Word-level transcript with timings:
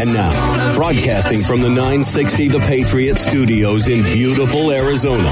And 0.00 0.14
now, 0.14 0.74
broadcasting 0.76 1.40
from 1.40 1.60
the 1.60 1.68
960 1.68 2.48
The 2.48 2.58
Patriot 2.60 3.18
Studios 3.18 3.88
in 3.88 4.02
beautiful 4.02 4.70
Arizona, 4.72 5.30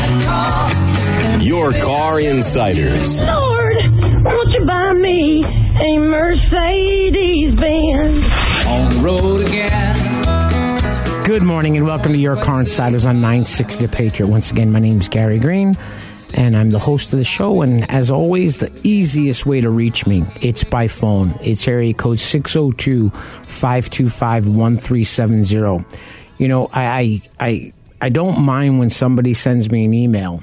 your 1.40 1.72
car 1.72 2.20
insiders. 2.20 3.22
Lord, 3.22 3.76
won't 4.24 4.54
you 4.54 4.64
buy 4.66 4.92
me 4.94 5.44
a 5.44 5.98
Mercedes 5.98 7.54
Benz? 7.58 8.24
On 8.66 8.90
the 8.90 9.00
road 9.02 9.46
again. 9.46 11.24
Good 11.24 11.42
morning 11.42 11.76
and 11.76 11.86
welcome 11.86 12.12
to 12.12 12.18
Your 12.18 12.36
Car 12.36 12.60
Insiders 12.60 13.04
on 13.04 13.20
960 13.20 13.86
The 13.86 13.94
Patriot. 13.94 14.28
Once 14.28 14.50
again, 14.50 14.72
my 14.72 14.78
name 14.78 15.00
is 15.00 15.08
Gary 15.08 15.38
Green 15.38 15.74
and 16.34 16.56
I'm 16.56 16.70
the 16.70 16.78
host 16.78 17.12
of 17.12 17.18
the 17.18 17.24
show. 17.24 17.62
And 17.62 17.88
as 17.90 18.10
always, 18.10 18.58
the 18.58 18.72
easiest 18.82 19.46
way 19.46 19.60
to 19.60 19.70
reach 19.70 20.06
me, 20.06 20.24
it's 20.40 20.64
by 20.64 20.88
phone. 20.88 21.38
It's 21.42 21.66
area 21.66 21.94
code 21.94 22.18
602 22.20 23.10
525 23.10 24.48
1370. 24.48 25.84
You 26.38 26.48
know, 26.48 26.70
I, 26.72 27.22
I, 27.40 27.72
I 28.00 28.08
don't 28.10 28.40
mind 28.42 28.78
when 28.78 28.90
somebody 28.90 29.34
sends 29.34 29.70
me 29.70 29.84
an 29.84 29.94
email, 29.94 30.42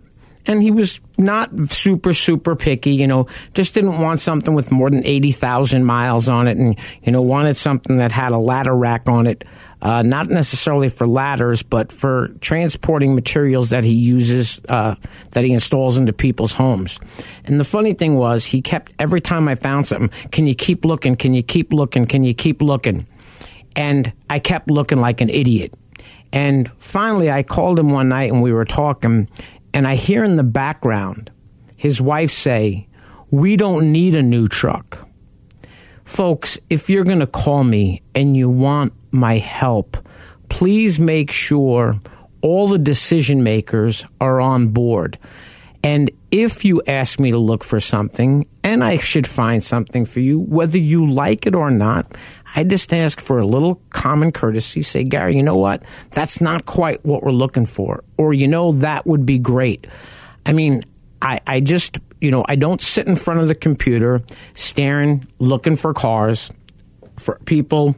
and 0.46 0.62
he 0.62 0.70
was 0.70 1.00
not 1.18 1.50
super 1.68 2.14
super 2.14 2.56
picky. 2.56 2.92
You 2.94 3.06
know, 3.06 3.26
just 3.54 3.74
didn't 3.74 4.00
want 4.00 4.20
something 4.20 4.54
with 4.54 4.70
more 4.70 4.90
than 4.90 5.04
eighty 5.04 5.32
thousand 5.32 5.84
miles 5.84 6.28
on 6.28 6.48
it, 6.48 6.56
and 6.56 6.78
you 7.02 7.12
know 7.12 7.22
wanted 7.22 7.56
something 7.56 7.98
that 7.98 8.12
had 8.12 8.32
a 8.32 8.38
ladder 8.38 8.74
rack 8.74 9.08
on 9.08 9.26
it. 9.26 9.44
Uh, 9.82 10.02
not 10.02 10.28
necessarily 10.28 10.88
for 10.88 11.06
ladders, 11.06 11.62
but 11.62 11.92
for 11.92 12.28
transporting 12.40 13.14
materials 13.14 13.70
that 13.70 13.84
he 13.84 13.92
uses, 13.92 14.58
uh, 14.68 14.94
that 15.32 15.44
he 15.44 15.52
installs 15.52 15.98
into 15.98 16.12
people's 16.12 16.54
homes. 16.54 16.98
And 17.44 17.60
the 17.60 17.64
funny 17.64 17.92
thing 17.92 18.14
was, 18.14 18.46
he 18.46 18.62
kept, 18.62 18.92
every 18.98 19.20
time 19.20 19.48
I 19.48 19.54
found 19.54 19.86
something, 19.86 20.08
can 20.30 20.46
you 20.46 20.54
keep 20.54 20.84
looking? 20.84 21.14
Can 21.14 21.34
you 21.34 21.42
keep 21.42 21.72
looking? 21.72 22.06
Can 22.06 22.24
you 22.24 22.32
keep 22.32 22.62
looking? 22.62 23.06
And 23.76 24.12
I 24.30 24.38
kept 24.38 24.70
looking 24.70 24.98
like 24.98 25.20
an 25.20 25.28
idiot. 25.28 25.74
And 26.32 26.70
finally, 26.78 27.30
I 27.30 27.42
called 27.42 27.78
him 27.78 27.90
one 27.90 28.08
night 28.08 28.32
and 28.32 28.42
we 28.42 28.52
were 28.52 28.64
talking, 28.64 29.28
and 29.72 29.86
I 29.86 29.94
hear 29.94 30.24
in 30.24 30.36
the 30.36 30.42
background 30.42 31.30
his 31.76 32.00
wife 32.00 32.30
say, 32.30 32.88
We 33.30 33.56
don't 33.56 33.92
need 33.92 34.16
a 34.16 34.22
new 34.22 34.48
truck. 34.48 35.05
Folks, 36.06 36.58
if 36.70 36.88
you're 36.88 37.04
going 37.04 37.18
to 37.18 37.26
call 37.26 37.64
me 37.64 38.00
and 38.14 38.36
you 38.36 38.48
want 38.48 38.94
my 39.10 39.38
help, 39.38 39.98
please 40.48 40.98
make 40.98 41.30
sure 41.30 42.00
all 42.40 42.68
the 42.68 42.78
decision 42.78 43.42
makers 43.42 44.04
are 44.20 44.40
on 44.40 44.68
board. 44.68 45.18
And 45.82 46.10
if 46.30 46.64
you 46.64 46.80
ask 46.86 47.18
me 47.18 47.32
to 47.32 47.38
look 47.38 47.64
for 47.64 47.80
something 47.80 48.46
and 48.62 48.82
I 48.82 48.98
should 48.98 49.26
find 49.26 49.62
something 49.62 50.04
for 50.04 50.20
you, 50.20 50.38
whether 50.38 50.78
you 50.78 51.10
like 51.10 51.46
it 51.46 51.54
or 51.54 51.70
not, 51.70 52.16
I 52.54 52.64
just 52.64 52.94
ask 52.94 53.20
for 53.20 53.38
a 53.38 53.46
little 53.46 53.82
common 53.90 54.30
courtesy. 54.30 54.82
Say, 54.82 55.04
Gary, 55.04 55.36
you 55.36 55.42
know 55.42 55.56
what? 55.56 55.82
That's 56.12 56.40
not 56.40 56.66
quite 56.66 57.04
what 57.04 57.24
we're 57.24 57.32
looking 57.32 57.66
for. 57.66 58.04
Or, 58.16 58.32
you 58.32 58.48
know, 58.48 58.72
that 58.72 59.06
would 59.06 59.26
be 59.26 59.38
great. 59.38 59.86
I 60.46 60.52
mean, 60.52 60.84
I, 61.22 61.40
I 61.46 61.60
just, 61.60 61.98
you 62.20 62.30
know, 62.30 62.44
I 62.48 62.56
don't 62.56 62.80
sit 62.80 63.06
in 63.06 63.16
front 63.16 63.40
of 63.40 63.48
the 63.48 63.54
computer 63.54 64.22
staring, 64.54 65.26
looking 65.38 65.76
for 65.76 65.94
cars, 65.94 66.50
for 67.16 67.38
people 67.44 67.96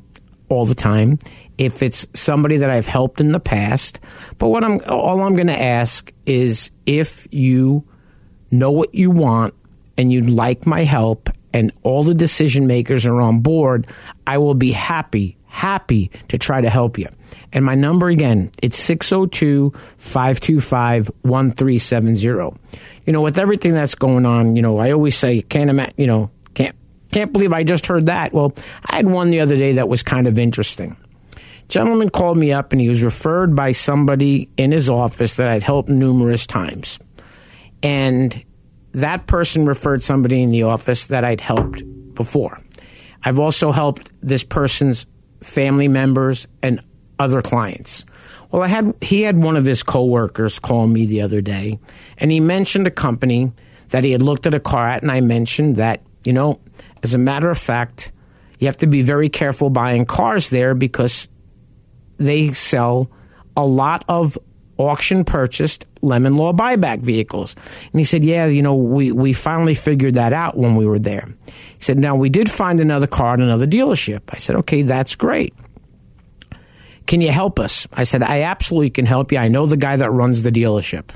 all 0.49 0.67
the 0.67 0.75
time. 0.75 1.19
If 1.57 1.83
it's 1.83 2.07
somebody 2.15 2.59
that 2.59 2.71
I've 2.71 2.87
helped 2.87 3.21
in 3.21 3.33
the 3.33 3.41
past, 3.41 4.01
but 4.39 4.49
what 4.49 4.65
I'm 4.65 4.81
all 4.87 5.21
I'm 5.23 5.35
going 5.35 5.49
to 5.49 5.61
ask 5.61 6.13
is 6.25 6.71
if 6.87 7.27
you 7.31 7.85
know 8.51 8.71
what 8.71 8.95
you 8.95 9.11
want 9.11 9.55
and 9.97 10.13
you'd 10.13 10.31
like 10.31 10.67
my 10.67 10.85
help 10.85 11.29
and 11.53 11.73
all 11.83 12.05
the 12.05 12.15
decision 12.15 12.67
makers 12.67 13.07
are 13.07 13.21
on 13.21 13.41
board, 13.41 13.89
I 14.27 14.39
will 14.39 14.55
be 14.55 14.71
happy 14.71 15.38
happy 15.49 16.11
to 16.29 16.39
try 16.39 16.61
to 16.61 16.71
help 16.71 16.99
you. 16.99 17.09
And 17.53 17.65
my 17.65 17.75
number 17.75 18.09
again, 18.09 18.51
it's 18.63 18.79
602 18.79 19.73
525 19.97 21.11
1370. 21.23 22.59
You 23.07 23.13
know, 23.13 23.23
with 23.23 23.39
everything 23.39 23.75
that's 23.75 23.95
going 23.95 24.27
on, 24.27 24.55
you 24.57 24.63
know, 24.63 24.79
I 24.79 24.93
always 24.93 25.17
say, 25.17 25.43
can't 25.43 25.71
imagine, 25.71 25.95
you 25.97 26.07
know, 26.07 26.31
can't, 26.55 26.77
can't 27.11 27.33
believe 27.33 27.53
I 27.53 27.65
just 27.65 27.87
heard 27.87 28.07
that. 28.07 28.33
Well, 28.33 28.53
I 28.85 28.97
had 28.97 29.07
one 29.07 29.31
the 29.31 29.41
other 29.41 29.57
day 29.57 29.75
that 29.75 29.89
was 29.89 30.03
kind 30.03 30.27
of 30.27 30.39
interesting. 30.39 30.97
Gentleman 31.69 32.09
called 32.09 32.39
me 32.39 32.53
up 32.53 32.73
and 32.73 32.81
he 32.81 32.89
was 32.89 33.03
referred 33.03 33.55
by 33.55 33.73
somebody 33.73 34.49
in 34.57 34.73
his 34.73 34.89
office 34.89 35.37
that 35.37 35.49
I'd 35.49 35.63
helped 35.63 35.89
numerous 35.89 36.47
times. 36.47 36.99
And 37.83 38.45
that 38.93 39.27
person 39.27 39.67
referred 39.67 40.03
somebody 40.03 40.43
in 40.43 40.51
the 40.51 40.65
office 40.65 41.09
that 41.09 41.25
I'd 41.25 41.41
helped 41.41 41.83
before. 42.15 42.59
I've 43.23 43.39
also 43.39 43.73
helped 43.73 44.11
this 44.23 44.45
person's 44.45 45.07
family 45.41 45.89
members 45.89 46.47
and 46.63 46.83
other 47.19 47.43
clients. 47.43 48.05
Well, 48.51 48.63
I 48.63 48.69
had 48.69 48.95
he 49.03 49.23
had 49.23 49.37
one 49.37 49.57
of 49.57 49.65
his 49.65 49.83
coworkers 49.83 50.59
call 50.59 50.87
me 50.87 51.07
the 51.07 51.21
other 51.21 51.41
day, 51.41 51.79
and 52.17 52.31
he 52.31 52.41
mentioned 52.41 52.87
a 52.87 52.91
company 52.91 53.53
that 53.91 54.05
he 54.05 54.13
had 54.13 54.23
looked 54.23 54.47
at 54.47 54.55
a 54.55 54.61
car 54.61 54.89
at, 54.89 55.03
and 55.03 55.11
I 55.11 55.21
mentioned 55.21 55.77
that 55.77 56.03
you 56.25 56.33
know, 56.33 56.61
as 57.03 57.15
a 57.15 57.19
matter 57.19 57.51
of 57.51 57.59
fact, 57.59 58.13
you 58.59 58.67
have 58.67 58.77
to 58.79 58.87
be 58.87 59.03
very 59.03 59.29
careful 59.29 59.71
buying 59.71 60.05
cars 60.05 60.51
there 60.51 60.75
because 60.75 61.29
they 62.17 62.53
sell 62.53 63.11
a 63.57 63.65
lot 63.65 64.05
of 64.09 64.37
auction 64.79 65.25
purchased 65.25 65.85
lemon 66.01 66.37
law 66.37 66.53
buyback 66.53 67.01
vehicles. 67.01 67.55
And 67.93 68.01
he 68.01 68.05
said, 68.05 68.25
Yeah, 68.25 68.47
you 68.47 68.63
know, 68.63 68.75
we, 68.75 69.13
we 69.13 69.33
finally 69.33 69.75
figured 69.75 70.15
that 70.15 70.33
out 70.33 70.57
when 70.57 70.77
we 70.77 70.87
were 70.87 70.99
there. 70.99 71.29
He 71.47 71.85
said, 71.85 71.99
Now 71.99 72.17
we 72.17 72.29
did 72.31 72.51
find 72.51 72.81
another 72.81 73.07
car 73.07 73.35
at 73.35 73.41
another 73.41 73.67
dealership. 73.67 74.23
I 74.31 74.39
said, 74.39 74.57
Okay, 74.57 74.83
that's 74.83 75.17
great. 75.17 75.55
Can 77.07 77.21
you 77.21 77.33
help 77.33 77.59
us? 77.59 77.87
I 77.93 78.05
said, 78.05 78.23
I 78.23 78.43
absolutely 78.43 78.91
can 78.91 79.07
help 79.07 79.33
you. 79.33 79.39
I 79.39 79.49
know 79.49 79.67
the 79.67 79.77
guy 79.77 79.97
that 79.97 80.11
runs 80.11 80.43
the 80.43 80.53
dealership. 80.53 81.11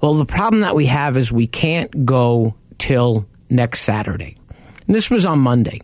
Well, 0.00 0.14
the 0.14 0.26
problem 0.26 0.60
that 0.60 0.74
we 0.74 0.86
have 0.86 1.16
is 1.16 1.32
we 1.32 1.46
can't 1.46 2.04
go 2.04 2.54
till 2.78 3.26
next 3.48 3.80
Saturday. 3.80 4.36
And 4.86 4.94
this 4.94 5.10
was 5.10 5.24
on 5.24 5.38
Monday. 5.38 5.80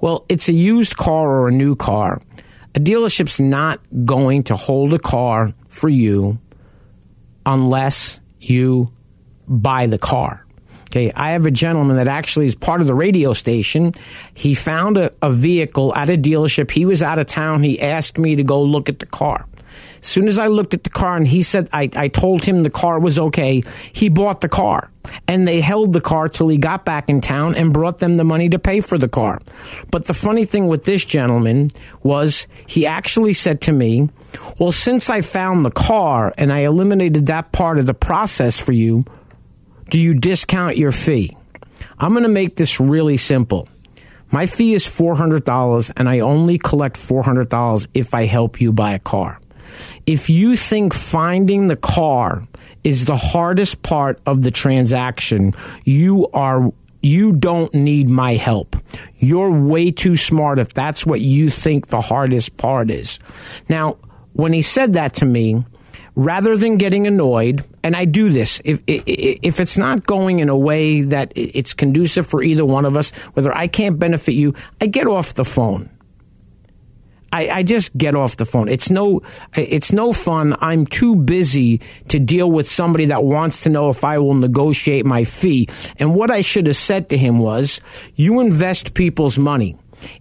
Well, 0.00 0.24
it's 0.28 0.48
a 0.48 0.52
used 0.52 0.96
car 0.96 1.28
or 1.28 1.48
a 1.48 1.52
new 1.52 1.74
car. 1.74 2.20
A 2.74 2.80
dealership's 2.80 3.40
not 3.40 3.80
going 4.04 4.42
to 4.44 4.56
hold 4.56 4.92
a 4.92 4.98
car 4.98 5.54
for 5.76 5.88
you 5.88 6.38
unless 7.44 8.20
you 8.40 8.92
buy 9.46 9.86
the 9.86 9.98
car. 9.98 10.44
Okay, 10.90 11.12
I 11.12 11.32
have 11.32 11.46
a 11.46 11.50
gentleman 11.50 11.96
that 11.96 12.08
actually 12.08 12.46
is 12.46 12.54
part 12.54 12.80
of 12.80 12.86
the 12.86 12.94
radio 12.94 13.32
station. 13.32 13.92
He 14.34 14.54
found 14.54 14.96
a, 14.96 15.12
a, 15.20 15.32
vehicle 15.32 15.94
at 15.94 16.08
a 16.08 16.16
dealership. 16.16 16.70
He 16.70 16.84
was 16.84 17.02
out 17.02 17.18
of 17.18 17.26
town. 17.26 17.62
He 17.62 17.80
asked 17.80 18.18
me 18.18 18.36
to 18.36 18.44
go 18.44 18.62
look 18.62 18.88
at 18.88 19.00
the 19.00 19.06
car. 19.06 19.46
As 20.00 20.06
soon 20.06 20.28
as 20.28 20.38
I 20.38 20.46
looked 20.46 20.74
at 20.74 20.84
the 20.84 20.90
car 20.90 21.16
and 21.16 21.26
he 21.26 21.42
said, 21.42 21.68
I, 21.72 21.90
I 21.94 22.08
told 22.08 22.44
him 22.44 22.62
the 22.62 22.70
car 22.70 22.98
was 22.98 23.18
okay, 23.18 23.62
he 23.92 24.08
bought 24.08 24.40
the 24.40 24.48
car. 24.48 24.90
And 25.28 25.46
they 25.46 25.60
held 25.60 25.92
the 25.92 26.00
car 26.00 26.28
till 26.28 26.48
he 26.48 26.58
got 26.58 26.84
back 26.84 27.08
in 27.08 27.20
town 27.20 27.54
and 27.54 27.72
brought 27.72 27.98
them 27.98 28.14
the 28.14 28.24
money 28.24 28.48
to 28.48 28.58
pay 28.58 28.80
for 28.80 28.98
the 28.98 29.08
car. 29.08 29.40
But 29.90 30.06
the 30.06 30.14
funny 30.14 30.44
thing 30.44 30.66
with 30.66 30.84
this 30.84 31.04
gentleman 31.04 31.70
was 32.02 32.48
he 32.66 32.86
actually 32.86 33.32
said 33.32 33.60
to 33.62 33.72
me, 33.72 34.08
Well, 34.58 34.72
since 34.72 35.08
I 35.08 35.20
found 35.20 35.64
the 35.64 35.70
car 35.70 36.34
and 36.36 36.52
I 36.52 36.60
eliminated 36.60 37.26
that 37.26 37.52
part 37.52 37.78
of 37.78 37.86
the 37.86 37.94
process 37.94 38.58
for 38.58 38.72
you, 38.72 39.04
do 39.90 39.98
you 39.98 40.14
discount 40.14 40.76
your 40.76 40.92
fee? 40.92 41.36
I'm 41.98 42.12
going 42.12 42.24
to 42.24 42.28
make 42.28 42.56
this 42.56 42.80
really 42.80 43.16
simple. 43.16 43.68
My 44.30 44.46
fee 44.46 44.74
is 44.74 44.84
$400 44.84 45.92
and 45.96 46.08
I 46.08 46.20
only 46.20 46.58
collect 46.58 46.96
$400 46.96 47.86
if 47.94 48.12
I 48.12 48.24
help 48.24 48.60
you 48.60 48.72
buy 48.72 48.92
a 48.92 48.98
car. 48.98 49.38
If 50.06 50.30
you 50.30 50.56
think 50.56 50.94
finding 50.94 51.66
the 51.66 51.76
car 51.76 52.46
is 52.84 53.04
the 53.04 53.16
hardest 53.16 53.82
part 53.82 54.20
of 54.26 54.42
the 54.42 54.50
transaction, 54.50 55.54
you 55.84 56.28
are 56.32 56.72
you 57.02 57.32
don't 57.32 57.72
need 57.72 58.08
my 58.08 58.34
help. 58.34 58.76
You're 59.18 59.50
way 59.50 59.92
too 59.92 60.16
smart 60.16 60.58
if 60.58 60.74
that's 60.74 61.06
what 61.06 61.20
you 61.20 61.50
think 61.50 61.86
the 61.86 62.00
hardest 62.00 62.56
part 62.56 62.90
is. 62.90 63.20
Now, 63.68 63.98
when 64.32 64.52
he 64.52 64.60
said 64.60 64.94
that 64.94 65.14
to 65.14 65.24
me, 65.24 65.64
rather 66.16 66.56
than 66.56 66.78
getting 66.78 67.06
annoyed, 67.06 67.64
and 67.84 67.94
I 67.94 68.06
do 68.06 68.30
this, 68.30 68.60
if, 68.64 68.82
if 68.86 69.60
it's 69.60 69.78
not 69.78 70.06
going 70.06 70.40
in 70.40 70.48
a 70.48 70.56
way 70.56 71.02
that 71.02 71.32
it's 71.36 71.74
conducive 71.74 72.26
for 72.26 72.42
either 72.42 72.64
one 72.64 72.84
of 72.84 72.96
us, 72.96 73.12
whether 73.34 73.56
I 73.56 73.68
can't 73.68 73.98
benefit 73.98 74.32
you, 74.32 74.54
I 74.80 74.86
get 74.86 75.06
off 75.06 75.34
the 75.34 75.44
phone. 75.44 75.88
I, 77.36 77.58
I, 77.58 77.62
just 77.62 77.96
get 77.96 78.14
off 78.14 78.36
the 78.36 78.46
phone. 78.46 78.68
It's 78.68 78.90
no, 78.90 79.20
it's 79.54 79.92
no 79.92 80.12
fun. 80.14 80.56
I'm 80.60 80.86
too 80.86 81.14
busy 81.16 81.80
to 82.08 82.18
deal 82.18 82.50
with 82.50 82.66
somebody 82.66 83.06
that 83.06 83.24
wants 83.24 83.62
to 83.62 83.68
know 83.68 83.90
if 83.90 84.04
I 84.04 84.18
will 84.18 84.34
negotiate 84.34 85.04
my 85.04 85.24
fee. 85.24 85.68
And 85.98 86.14
what 86.14 86.30
I 86.30 86.40
should 86.40 86.66
have 86.66 86.76
said 86.76 87.10
to 87.10 87.18
him 87.18 87.38
was, 87.38 87.80
you 88.14 88.40
invest 88.40 88.94
people's 88.94 89.38
money. 89.38 89.76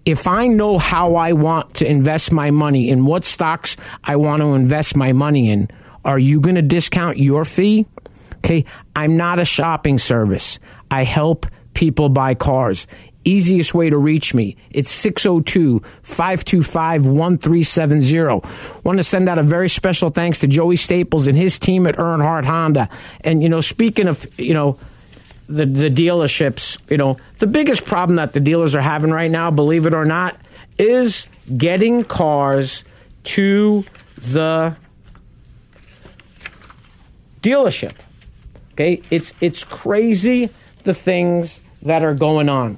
If 0.05 0.27
I 0.27 0.47
know 0.47 0.77
how 0.77 1.15
I 1.15 1.33
want 1.33 1.75
to 1.75 1.89
invest 1.89 2.31
my 2.31 2.51
money 2.51 2.89
in 2.89 3.05
what 3.05 3.23
stocks 3.23 3.77
I 4.03 4.17
want 4.17 4.41
to 4.41 4.53
invest 4.53 4.95
my 4.95 5.13
money 5.13 5.49
in, 5.49 5.69
are 6.03 6.19
you 6.19 6.39
going 6.41 6.55
to 6.55 6.61
discount 6.61 7.17
your 7.17 7.45
fee? 7.45 7.85
Okay. 8.37 8.65
I'm 8.95 9.15
not 9.17 9.39
a 9.39 9.45
shopping 9.45 9.97
service. 9.97 10.59
I 10.91 11.03
help 11.03 11.45
people 11.73 12.09
buy 12.09 12.35
cars. 12.35 12.87
Easiest 13.25 13.73
way 13.73 13.89
to 13.89 13.97
reach 13.97 14.33
me, 14.35 14.55
it's 14.69 14.91
602 14.91 15.79
525 16.03 17.07
1370. 17.07 18.47
Want 18.83 18.99
to 18.99 19.03
send 19.03 19.27
out 19.27 19.39
a 19.39 19.43
very 19.43 19.67
special 19.67 20.11
thanks 20.11 20.39
to 20.41 20.47
Joey 20.47 20.75
Staples 20.75 21.27
and 21.27 21.35
his 21.35 21.57
team 21.57 21.87
at 21.87 21.97
Earnhardt 21.97 22.45
Honda. 22.45 22.87
And, 23.21 23.41
you 23.41 23.49
know, 23.49 23.61
speaking 23.61 24.07
of, 24.07 24.27
you 24.39 24.53
know, 24.53 24.77
the, 25.47 25.65
the 25.65 25.89
dealerships, 25.89 26.79
you 26.89 26.97
know, 26.97 27.17
the 27.39 27.47
biggest 27.47 27.85
problem 27.85 28.17
that 28.17 28.33
the 28.33 28.39
dealers 28.39 28.75
are 28.75 28.81
having 28.81 29.11
right 29.11 29.31
now, 29.31 29.49
believe 29.51 29.85
it 29.85 29.93
or 29.93 30.05
not, 30.05 30.37
is 30.77 31.27
getting 31.57 32.03
cars 32.03 32.83
to 33.23 33.83
the 34.17 34.75
dealership. 37.41 37.93
Okay, 38.73 39.01
it's 39.09 39.33
it's 39.39 39.63
crazy 39.63 40.49
the 40.83 40.93
things 40.93 41.61
that 41.83 42.03
are 42.03 42.13
going 42.13 42.49
on. 42.49 42.77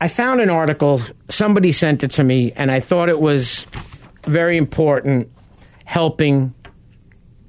I 0.00 0.08
found 0.08 0.40
an 0.40 0.50
article, 0.50 1.00
somebody 1.28 1.72
sent 1.72 2.04
it 2.04 2.12
to 2.12 2.24
me, 2.24 2.52
and 2.52 2.70
I 2.70 2.80
thought 2.80 3.08
it 3.08 3.20
was 3.20 3.66
very 4.24 4.56
important 4.56 5.30
helping 5.84 6.54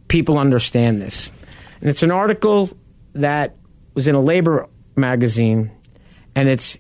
people 0.08 0.38
understand 0.38 1.02
this. 1.02 1.32
And 1.82 1.90
it's 1.90 2.04
an 2.04 2.12
article 2.12 2.70
that 3.14 3.56
was 3.94 4.08
in 4.08 4.16
a 4.16 4.22
labor 4.22 4.68
magazine, 4.96 5.72
and 6.36 6.48
it's 6.48 6.78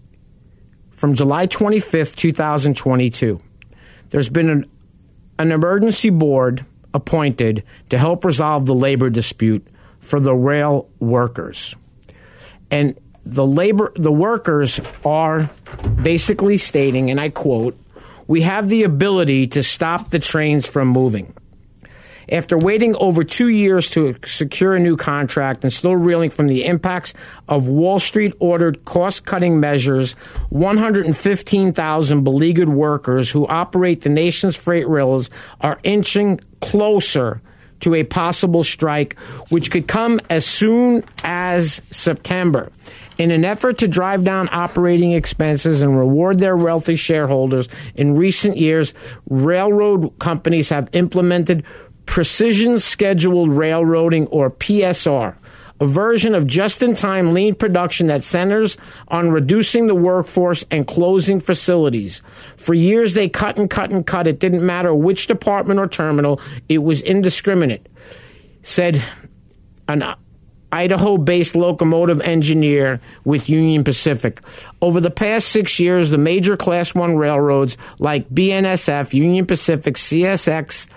from 0.91 1.13
July 1.13 1.47
25th, 1.47 2.15
2022. 2.15 3.41
There's 4.09 4.29
been 4.29 4.49
an, 4.49 4.65
an 5.39 5.51
emergency 5.51 6.09
board 6.09 6.65
appointed 6.93 7.63
to 7.89 7.97
help 7.97 8.23
resolve 8.23 8.65
the 8.65 8.75
labor 8.75 9.09
dispute 9.09 9.67
for 9.99 10.19
the 10.19 10.33
rail 10.33 10.89
workers. 10.99 11.75
And 12.71 12.97
the 13.25 13.45
labor 13.45 13.91
the 13.95 14.11
workers 14.11 14.79
are 15.03 15.49
basically 16.01 16.57
stating 16.57 17.09
and 17.09 17.19
I 17.19 17.29
quote, 17.29 17.75
"We 18.27 18.41
have 18.41 18.69
the 18.69 18.83
ability 18.83 19.47
to 19.47 19.63
stop 19.63 20.11
the 20.11 20.19
trains 20.19 20.65
from 20.65 20.87
moving." 20.87 21.33
After 22.31 22.57
waiting 22.57 22.95
over 22.95 23.23
two 23.23 23.49
years 23.49 23.87
to 23.91 24.15
secure 24.25 24.75
a 24.75 24.79
new 24.79 24.97
contract 24.97 25.63
and 25.63 25.71
still 25.71 25.95
reeling 25.95 26.31
from 26.31 26.47
the 26.47 26.65
impacts 26.65 27.13
of 27.47 27.67
Wall 27.67 27.99
Street 27.99 28.33
ordered 28.39 28.83
cost 28.83 29.25
cutting 29.25 29.59
measures, 29.59 30.15
115,000 30.49 32.23
beleaguered 32.23 32.69
workers 32.69 33.29
who 33.29 33.45
operate 33.45 34.01
the 34.01 34.09
nation's 34.09 34.55
freight 34.55 34.87
rails 34.87 35.29
are 35.61 35.77
inching 35.83 36.39
closer 36.61 37.41
to 37.81 37.93
a 37.93 38.03
possible 38.03 38.63
strike, 38.63 39.15
which 39.49 39.69
could 39.69 39.87
come 39.87 40.19
as 40.29 40.45
soon 40.45 41.03
as 41.23 41.79
September. 41.91 42.71
In 43.17 43.31
an 43.31 43.45
effort 43.45 43.77
to 43.77 43.87
drive 43.87 44.23
down 44.23 44.49
operating 44.51 45.13
expenses 45.13 45.81
and 45.81 45.97
reward 45.97 46.39
their 46.39 46.57
wealthy 46.57 46.97
shareholders, 46.97 47.69
in 47.95 48.15
recent 48.15 48.57
years, 48.57 48.93
railroad 49.29 50.19
companies 50.19 50.69
have 50.69 50.89
implemented 50.93 51.63
precision 52.05 52.77
scheduled 52.77 53.49
railroading 53.49 54.27
or 54.27 54.51
PSR, 54.51 55.35
a 55.79 55.85
version 55.85 56.35
of 56.35 56.45
just 56.45 56.81
in 56.83 56.93
time 56.93 57.33
lean 57.33 57.55
production 57.55 58.07
that 58.07 58.23
centers 58.23 58.77
on 59.07 59.31
reducing 59.31 59.87
the 59.87 59.95
workforce 59.95 60.65
and 60.69 60.85
closing 60.85 61.39
facilities. 61.39 62.21
For 62.57 62.73
years, 62.73 63.13
they 63.13 63.29
cut 63.29 63.57
and 63.57 63.69
cut 63.69 63.91
and 63.91 64.05
cut. 64.05 64.27
It 64.27 64.39
didn't 64.39 64.65
matter 64.65 64.93
which 64.93 65.27
department 65.27 65.79
or 65.79 65.87
terminal, 65.87 66.41
it 66.67 66.79
was 66.79 67.01
indiscriminate. 67.01 67.87
Said 68.61 69.01
an 69.87 70.03
Idaho 70.75 71.17
based 71.17 71.55
locomotive 71.55 72.19
engineer 72.19 72.99
with 73.23 73.47
Union 73.47 73.85
Pacific. 73.85 74.41
Over 74.81 74.99
the 74.99 75.09
past 75.09 75.47
six 75.47 75.79
years, 75.79 76.09
the 76.09 76.17
major 76.17 76.57
Class 76.57 76.93
1 76.93 77.15
railroads 77.15 77.77
like 77.97 78.27
BNSF, 78.29 79.13
Union 79.13 79.45
Pacific, 79.45 79.95
CSX, 79.95 80.87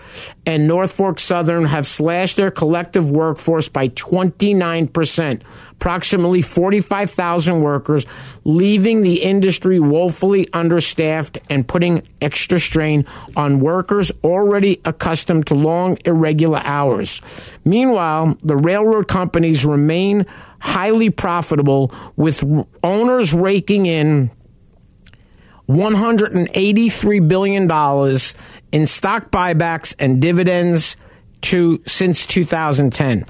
and 0.44 0.66
Norfolk 0.66 1.20
Southern 1.20 1.66
have 1.66 1.86
slashed 1.86 2.36
their 2.36 2.50
collective 2.50 3.08
workforce 3.08 3.68
by 3.68 3.88
29% 3.90 5.42
approximately 5.78 6.42
45,000 6.42 7.60
workers, 7.60 8.04
leaving 8.44 9.02
the 9.02 9.22
industry 9.22 9.78
woefully 9.78 10.48
understaffed 10.52 11.38
and 11.48 11.68
putting 11.68 12.02
extra 12.20 12.58
strain 12.58 13.06
on 13.36 13.60
workers 13.60 14.10
already 14.24 14.80
accustomed 14.84 15.46
to 15.46 15.54
long, 15.54 15.96
irregular 16.04 16.60
hours. 16.64 17.20
Meanwhile, 17.64 18.36
the 18.42 18.56
railroad 18.56 19.06
companies 19.06 19.64
remain 19.64 20.26
highly 20.58 21.10
profitable, 21.10 21.94
with 22.16 22.42
owners 22.82 23.32
raking 23.32 23.86
in 23.86 24.32
$183 25.68 27.28
billion 27.28 27.62
in 28.72 28.86
stock 28.86 29.30
buybacks 29.30 29.94
and 30.00 30.20
dividends 30.20 30.96
to 31.42 31.80
since 31.86 32.26
2010. 32.26 33.24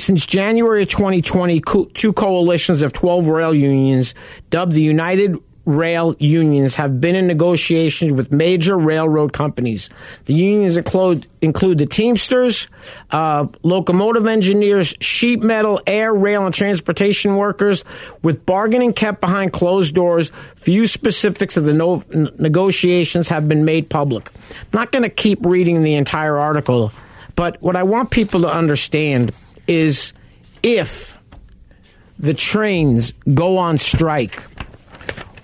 Since 0.00 0.24
January 0.24 0.82
of 0.82 0.88
2020, 0.88 1.60
two 1.92 2.12
coalitions 2.14 2.80
of 2.80 2.92
12 2.94 3.28
rail 3.28 3.54
unions, 3.54 4.14
dubbed 4.48 4.72
the 4.72 4.82
United 4.82 5.36
rail 5.66 6.16
unions 6.18 6.74
have 6.76 7.00
been 7.00 7.14
in 7.14 7.26
negotiations 7.26 8.12
with 8.12 8.32
major 8.32 8.78
railroad 8.78 9.32
companies. 9.32 9.90
The 10.24 10.34
unions 10.34 10.76
include, 10.76 11.26
include 11.42 11.78
the 11.78 11.86
Teamsters, 11.86 12.68
uh, 13.10 13.46
locomotive 13.62 14.26
engineers, 14.26 14.94
sheet 15.00 15.42
metal, 15.42 15.80
air, 15.86 16.14
rail, 16.14 16.46
and 16.46 16.54
transportation 16.54 17.36
workers, 17.36 17.84
with 18.22 18.46
bargaining 18.46 18.92
kept 18.94 19.20
behind 19.20 19.52
closed 19.52 19.94
doors. 19.94 20.30
Few 20.56 20.86
specifics 20.86 21.56
of 21.56 21.64
the 21.64 21.74
no- 21.74 22.02
negotiations 22.38 23.28
have 23.28 23.48
been 23.48 23.64
made 23.64 23.90
public. 23.90 24.30
I'm 24.50 24.66
not 24.72 24.92
going 24.92 25.02
to 25.02 25.10
keep 25.10 25.44
reading 25.44 25.82
the 25.82 25.94
entire 25.94 26.38
article, 26.38 26.90
but 27.36 27.60
what 27.62 27.76
I 27.76 27.82
want 27.82 28.10
people 28.10 28.40
to 28.40 28.48
understand 28.48 29.32
is 29.70 30.12
if 30.62 31.16
the 32.18 32.34
trains 32.34 33.14
go 33.32 33.56
on 33.56 33.78
strike, 33.78 34.42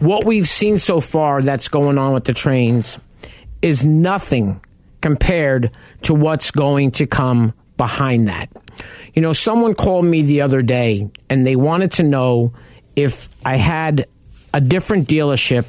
what 0.00 0.26
we've 0.26 0.48
seen 0.48 0.78
so 0.78 1.00
far 1.00 1.40
that's 1.40 1.68
going 1.68 1.96
on 1.96 2.12
with 2.12 2.24
the 2.24 2.34
trains 2.34 2.98
is 3.62 3.86
nothing 3.86 4.60
compared 5.00 5.70
to 6.02 6.12
what's 6.12 6.50
going 6.50 6.90
to 6.90 7.06
come 7.06 7.54
behind 7.76 8.28
that. 8.28 8.50
You 9.14 9.22
know, 9.22 9.32
someone 9.32 9.74
called 9.74 10.04
me 10.04 10.22
the 10.22 10.42
other 10.42 10.60
day 10.60 11.08
and 11.30 11.46
they 11.46 11.56
wanted 11.56 11.92
to 11.92 12.02
know 12.02 12.52
if 12.96 13.28
I 13.44 13.56
had 13.56 14.06
a 14.52 14.60
different 14.60 15.08
dealership 15.08 15.66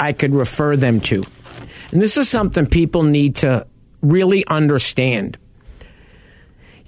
I 0.00 0.12
could 0.12 0.34
refer 0.34 0.76
them 0.76 1.00
to. 1.02 1.24
And 1.92 2.02
this 2.02 2.16
is 2.16 2.28
something 2.28 2.66
people 2.66 3.02
need 3.02 3.36
to 3.36 3.66
really 4.02 4.46
understand. 4.46 5.38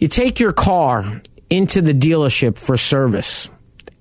You 0.02 0.08
take 0.08 0.40
your 0.40 0.52
car 0.52 1.22
into 1.48 1.80
the 1.80 1.94
dealership 1.94 2.58
for 2.58 2.76
service 2.76 3.48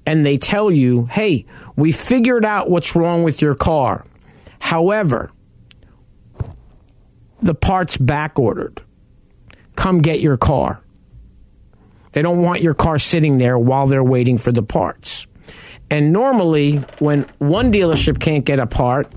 and 0.03 0.25
they 0.25 0.35
tell 0.35 0.71
you, 0.71 1.05
hey, 1.05 1.45
we 1.75 1.91
figured 1.91 2.43
out 2.43 2.71
what's 2.71 2.95
wrong 2.95 3.21
with 3.21 3.39
your 3.39 3.53
car. 3.53 4.03
However, 4.57 5.29
the 7.43 7.53
part's 7.53 7.97
back 7.97 8.39
ordered. 8.39 8.81
Come 9.75 9.99
get 9.99 10.21
your 10.21 10.37
car. 10.37 10.81
They 12.13 12.23
don't 12.23 12.41
want 12.41 12.63
your 12.63 12.73
car 12.73 12.97
sitting 12.97 13.37
there 13.37 13.59
while 13.59 13.85
they're 13.85 14.03
waiting 14.03 14.39
for 14.39 14.51
the 14.51 14.63
parts. 14.63 15.27
And 15.91 16.11
normally, 16.11 16.77
when 16.97 17.27
one 17.37 17.71
dealership 17.71 18.19
can't 18.19 18.43
get 18.43 18.57
a 18.57 18.65
part 18.65 19.07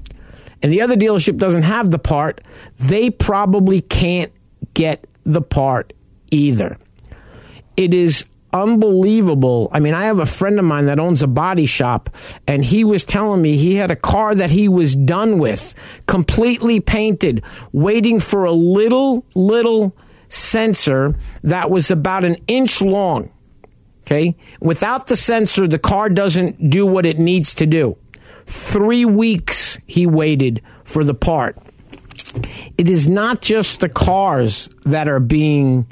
and 0.63 0.71
the 0.71 0.83
other 0.83 0.97
dealership 0.97 1.39
doesn't 1.39 1.63
have 1.63 1.91
the 1.91 1.99
part, 1.99 2.43
they 2.77 3.09
probably 3.09 3.81
can't 3.81 4.31
get 4.75 5.07
the 5.25 5.41
part 5.41 5.94
either. 6.35 6.79
It 7.77 7.95
is 7.95 8.25
unbelievable. 8.53 9.69
I 9.73 9.81
mean, 9.81 9.95
I 9.95 10.05
have 10.05 10.21
a 10.21 10.27
friend 10.27 10.59
of 10.59 10.65
mine 10.65 10.87
that 10.87 11.01
owns 11.01 11.23
a 11.23 11.27
body 11.27 11.67
shop, 11.67 12.11
and 12.47 12.65
he 12.65 12.85
was 12.85 13.05
telling 13.05 13.43
me 13.43 13.57
he 13.57 13.75
had 13.75 13.91
a 13.91 13.97
car 13.97 14.35
that 14.35 14.53
he 14.53 14.69
was 14.69 14.95
done 14.95 15.39
with, 15.39 15.75
completely 16.07 16.81
painted, 16.81 17.43
waiting 17.73 18.21
for 18.21 18.45
a 18.45 18.53
little, 18.53 19.25
little 19.35 19.97
sensor 20.29 21.17
that 21.43 21.71
was 21.71 21.91
about 21.91 22.25
an 22.25 22.37
inch 22.47 22.81
long. 22.81 23.31
Okay. 24.03 24.37
Without 24.61 25.07
the 25.07 25.17
sensor, 25.17 25.67
the 25.67 25.79
car 25.79 26.11
doesn't 26.11 26.69
do 26.71 26.85
what 26.85 27.07
it 27.07 27.19
needs 27.19 27.55
to 27.55 27.67
do. 27.67 27.97
Three 28.47 29.07
weeks 29.07 29.79
he 29.87 30.07
waited 30.07 30.63
for 30.85 31.05
the 31.05 31.15
part. 31.15 31.57
It 32.77 32.89
is 32.89 33.09
not 33.09 33.41
just 33.41 33.81
the 33.81 33.89
cars 33.89 34.69
that 34.85 35.09
are 35.09 35.21
being 35.21 35.87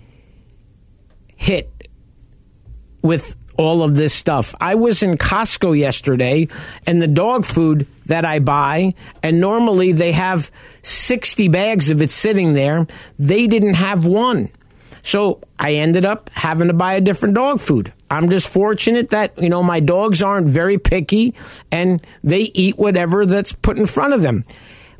hit 1.42 1.88
with 3.02 3.34
all 3.56 3.82
of 3.82 3.96
this 3.96 4.14
stuff. 4.14 4.54
I 4.60 4.76
was 4.76 5.02
in 5.02 5.16
Costco 5.16 5.76
yesterday 5.76 6.48
and 6.86 7.02
the 7.02 7.08
dog 7.08 7.44
food 7.44 7.86
that 8.06 8.24
I 8.24 8.38
buy, 8.38 8.94
and 9.22 9.40
normally 9.40 9.92
they 9.92 10.12
have 10.12 10.50
60 10.82 11.48
bags 11.48 11.90
of 11.90 12.00
it 12.00 12.10
sitting 12.10 12.54
there, 12.54 12.86
they 13.18 13.46
didn't 13.46 13.74
have 13.74 14.06
one. 14.06 14.50
So 15.02 15.40
I 15.58 15.74
ended 15.74 16.04
up 16.04 16.30
having 16.32 16.68
to 16.68 16.74
buy 16.74 16.94
a 16.94 17.00
different 17.00 17.34
dog 17.34 17.60
food. 17.60 17.92
I'm 18.08 18.30
just 18.30 18.48
fortunate 18.48 19.10
that, 19.10 19.36
you 19.36 19.48
know, 19.48 19.62
my 19.62 19.80
dogs 19.80 20.22
aren't 20.22 20.46
very 20.46 20.78
picky 20.78 21.34
and 21.72 22.06
they 22.22 22.42
eat 22.54 22.78
whatever 22.78 23.26
that's 23.26 23.52
put 23.52 23.78
in 23.78 23.86
front 23.86 24.14
of 24.14 24.22
them. 24.22 24.44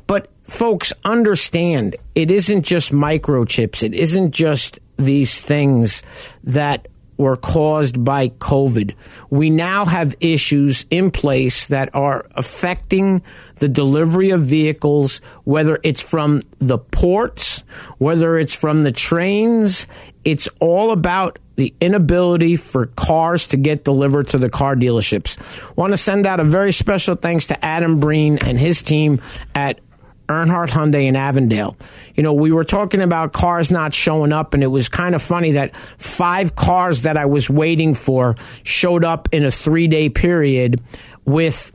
But 0.07 0.29
folks, 0.43 0.91
understand 1.05 1.95
it 2.15 2.29
isn't 2.29 2.63
just 2.63 2.91
microchips. 2.91 3.81
It 3.81 3.93
isn't 3.93 4.31
just 4.31 4.79
these 4.97 5.41
things 5.41 6.03
that 6.43 6.87
were 7.17 7.37
caused 7.37 8.03
by 8.03 8.29
COVID. 8.29 8.95
We 9.29 9.49
now 9.49 9.85
have 9.85 10.15
issues 10.19 10.85
in 10.89 11.11
place 11.11 11.67
that 11.67 11.93
are 11.93 12.25
affecting 12.31 13.21
the 13.57 13.69
delivery 13.69 14.31
of 14.31 14.41
vehicles, 14.41 15.21
whether 15.43 15.79
it's 15.83 16.01
from 16.01 16.41
the 16.59 16.77
ports, 16.77 17.63
whether 17.97 18.37
it's 18.37 18.55
from 18.55 18.83
the 18.83 18.91
trains. 18.91 19.87
It's 20.25 20.49
all 20.59 20.91
about 20.91 21.39
the 21.55 21.73
inability 21.79 22.55
for 22.55 22.87
cars 22.87 23.47
to 23.47 23.57
get 23.57 23.83
delivered 23.83 24.29
to 24.29 24.39
the 24.39 24.49
car 24.49 24.75
dealerships. 24.75 25.37
Want 25.77 25.93
to 25.93 25.97
send 25.97 26.25
out 26.25 26.39
a 26.39 26.43
very 26.43 26.71
special 26.71 27.15
thanks 27.15 27.47
to 27.47 27.65
Adam 27.65 27.99
Breen 27.99 28.39
and 28.39 28.57
his 28.57 28.81
team 28.81 29.21
at 29.53 29.79
Earnhardt 30.27 30.69
Hyundai 30.69 31.05
in 31.05 31.15
Avondale. 31.15 31.75
You 32.15 32.23
know, 32.23 32.33
we 32.33 32.51
were 32.51 32.63
talking 32.63 33.01
about 33.01 33.33
cars 33.33 33.71
not 33.71 33.93
showing 33.93 34.31
up, 34.31 34.53
and 34.53 34.63
it 34.63 34.67
was 34.67 34.89
kind 34.89 35.15
of 35.15 35.21
funny 35.21 35.51
that 35.53 35.75
five 35.97 36.55
cars 36.55 37.01
that 37.01 37.17
I 37.17 37.25
was 37.25 37.49
waiting 37.49 37.93
for 37.93 38.35
showed 38.63 39.03
up 39.03 39.29
in 39.31 39.43
a 39.43 39.51
three 39.51 39.87
day 39.87 40.09
period 40.09 40.81
with 41.25 41.71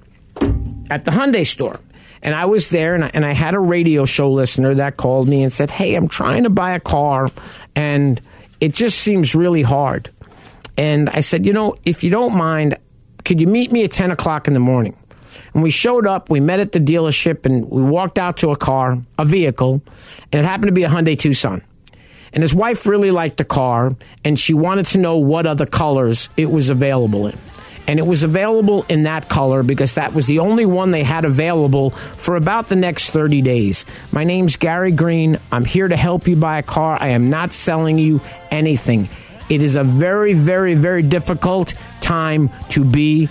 at 0.91 1.05
the 1.05 1.11
Hyundai 1.11 1.47
store. 1.47 1.81
And 2.23 2.35
I 2.35 2.47
was 2.47 2.71
there, 2.71 2.95
and 2.95 3.05
I, 3.05 3.11
and 3.15 3.25
I 3.25 3.33
had 3.33 3.55
a 3.55 3.61
radio 3.61 4.05
show 4.05 4.33
listener 4.33 4.75
that 4.75 4.97
called 4.97 5.29
me 5.29 5.43
and 5.43 5.53
said, 5.53 5.71
Hey, 5.71 5.95
I'm 5.95 6.09
trying 6.09 6.45
to 6.45 6.51
buy 6.51 6.73
a 6.73 6.81
car, 6.81 7.29
and 7.77 8.21
it 8.61 8.75
just 8.75 8.99
seems 8.99 9.35
really 9.35 9.63
hard. 9.63 10.11
And 10.77 11.09
I 11.11 11.21
said, 11.21 11.47
You 11.47 11.53
know, 11.53 11.77
if 11.85 12.03
you 12.03 12.11
don't 12.11 12.37
mind, 12.37 12.77
could 13.25 13.41
you 13.41 13.47
meet 13.47 13.71
me 13.71 13.85
at 13.85 13.93
10 13.93 14.11
o'clock 14.11 14.49
in 14.49 14.55
the 14.55 14.61
morning? 14.61 14.97
And 15.55 15.63
we 15.63 15.71
showed 15.71 16.07
up, 16.07 16.31
we 16.31 16.41
met 16.41 16.61
at 16.61 16.73
the 16.73 16.81
dealership, 16.81 17.47
and 17.47 17.69
we 17.71 17.83
walked 17.83 18.19
out 18.19 18.39
to 18.39 18.51
a 18.51 18.57
car, 18.57 18.99
a 19.19 19.25
vehicle, 19.25 19.83
and 20.33 20.41
it 20.41 20.45
happened 20.45 20.69
to 20.69 20.73
be 20.73 20.85
a 20.85 20.89
Hyundai 20.89 21.19
Tucson. 21.19 21.63
And 22.33 22.43
his 22.43 22.55
wife 22.55 22.87
really 22.87 23.11
liked 23.11 23.39
the 23.39 23.45
car, 23.45 23.97
and 24.25 24.39
she 24.39 24.55
wanted 24.55 24.87
to 24.89 24.99
know 24.99 25.17
what 25.17 25.47
other 25.47 25.67
colors 25.67 26.31
it 26.37 26.51
was 26.51 26.71
available 26.71 27.27
in. 27.27 27.39
And 27.87 27.99
it 27.99 28.07
was 28.07 28.23
available 28.23 28.85
in 28.91 29.05
that 29.05 29.31
color 29.31 29.63
because 29.63 29.95
that 29.95 30.13
was 30.13 30.27
the 30.27 30.41
only 30.41 30.67
one 30.67 30.91
they 30.91 31.03
had 31.03 31.25
available 31.25 31.91
for 31.91 32.37
about 32.37 32.69
the 32.69 32.77
next 32.77 33.11
30 33.11 33.41
days. 33.41 33.87
My 34.13 34.25
name's 34.25 34.57
Gary 34.57 34.93
Green. 34.93 35.39
I'm 35.51 35.65
here 35.65 35.89
to 35.89 35.97
help 35.97 36.29
you 36.29 36.37
buy 36.37 36.59
a 36.59 36.63
car. 36.63 36.99
I 37.01 37.09
am 37.09 37.31
not 37.31 37.51
selling 37.51 37.99
you 37.99 38.21
anything. 38.51 39.09
It 39.49 39.63
is 39.63 39.77
a 39.77 39.85
very, 39.85 40.35
very, 40.35 40.75
very 40.75 41.03
difficult 41.03 41.73
time 42.03 42.51
to 42.71 42.85
be 42.85 43.31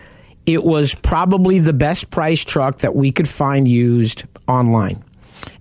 it 0.44 0.64
was 0.64 0.94
probably 0.94 1.60
the 1.60 1.72
best 1.72 2.10
price 2.10 2.44
truck 2.44 2.78
that 2.78 2.96
we 2.96 3.12
could 3.12 3.28
find 3.28 3.68
used 3.68 4.24
online. 4.48 5.04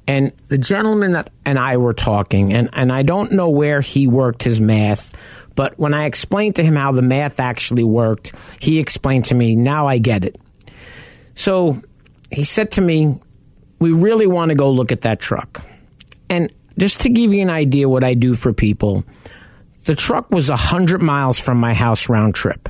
And 0.08 0.32
the 0.48 0.58
gentleman 0.58 1.12
that 1.12 1.30
and 1.46 1.60
I 1.60 1.78
were 1.78 1.94
talking, 1.94 2.54
and, 2.54 2.70
and 2.74 2.92
I 2.92 3.04
don't 3.04 3.34
know 3.34 3.50
where 3.50 3.82
he 3.82 4.08
worked 4.08 4.44
his 4.44 4.60
math, 4.60 5.14
but 5.58 5.78
when 5.80 5.96
I 5.96 6.06
explained 6.06 6.56
to 6.58 6.64
him 6.64 6.76
how 6.76 6.92
the 6.92 7.02
math 7.02 7.40
actually 7.40 7.84
worked, 7.84 8.32
he 8.62 8.78
explained 8.78 9.26
to 9.26 9.36
me, 9.36 9.56
now 9.56 9.88
I 9.88 9.98
get 9.98 10.24
it. 10.24 10.38
So 11.34 11.82
he 12.30 12.44
said 12.44 12.72
to 12.74 12.82
me, 12.82 13.20
We 13.80 13.92
really 13.92 14.28
want 14.28 14.50
to 14.50 14.56
go 14.56 14.72
look 14.72 14.92
at 14.92 15.02
that 15.02 15.20
truck. 15.20 15.66
And 16.30 16.54
just 16.78 17.02
to 17.02 17.10
give 17.10 17.34
you 17.34 17.42
an 17.42 17.50
idea 17.50 17.90
what 17.90 18.04
I 18.04 18.14
do 18.14 18.36
for 18.36 18.54
people, 18.54 19.04
the 19.86 19.96
truck 19.96 20.30
was 20.30 20.52
100 20.52 21.02
miles 21.02 21.40
from 21.40 21.58
my 21.58 21.74
house 21.74 22.08
round 22.08 22.36
trip. 22.36 22.70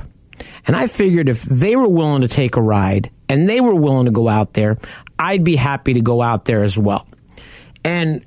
And 0.66 0.74
I 0.74 0.86
figured 0.86 1.28
if 1.28 1.42
they 1.42 1.76
were 1.76 1.88
willing 1.88 2.22
to 2.22 2.28
take 2.28 2.56
a 2.56 2.62
ride 2.62 3.10
and 3.28 3.46
they 3.46 3.60
were 3.60 3.74
willing 3.74 4.06
to 4.06 4.12
go 4.12 4.28
out 4.28 4.54
there, 4.54 4.78
I'd 5.18 5.44
be 5.44 5.56
happy 5.56 5.92
to 5.92 6.00
go 6.00 6.22
out 6.22 6.46
there 6.46 6.62
as 6.62 6.78
well. 6.78 7.06
And 7.88 8.22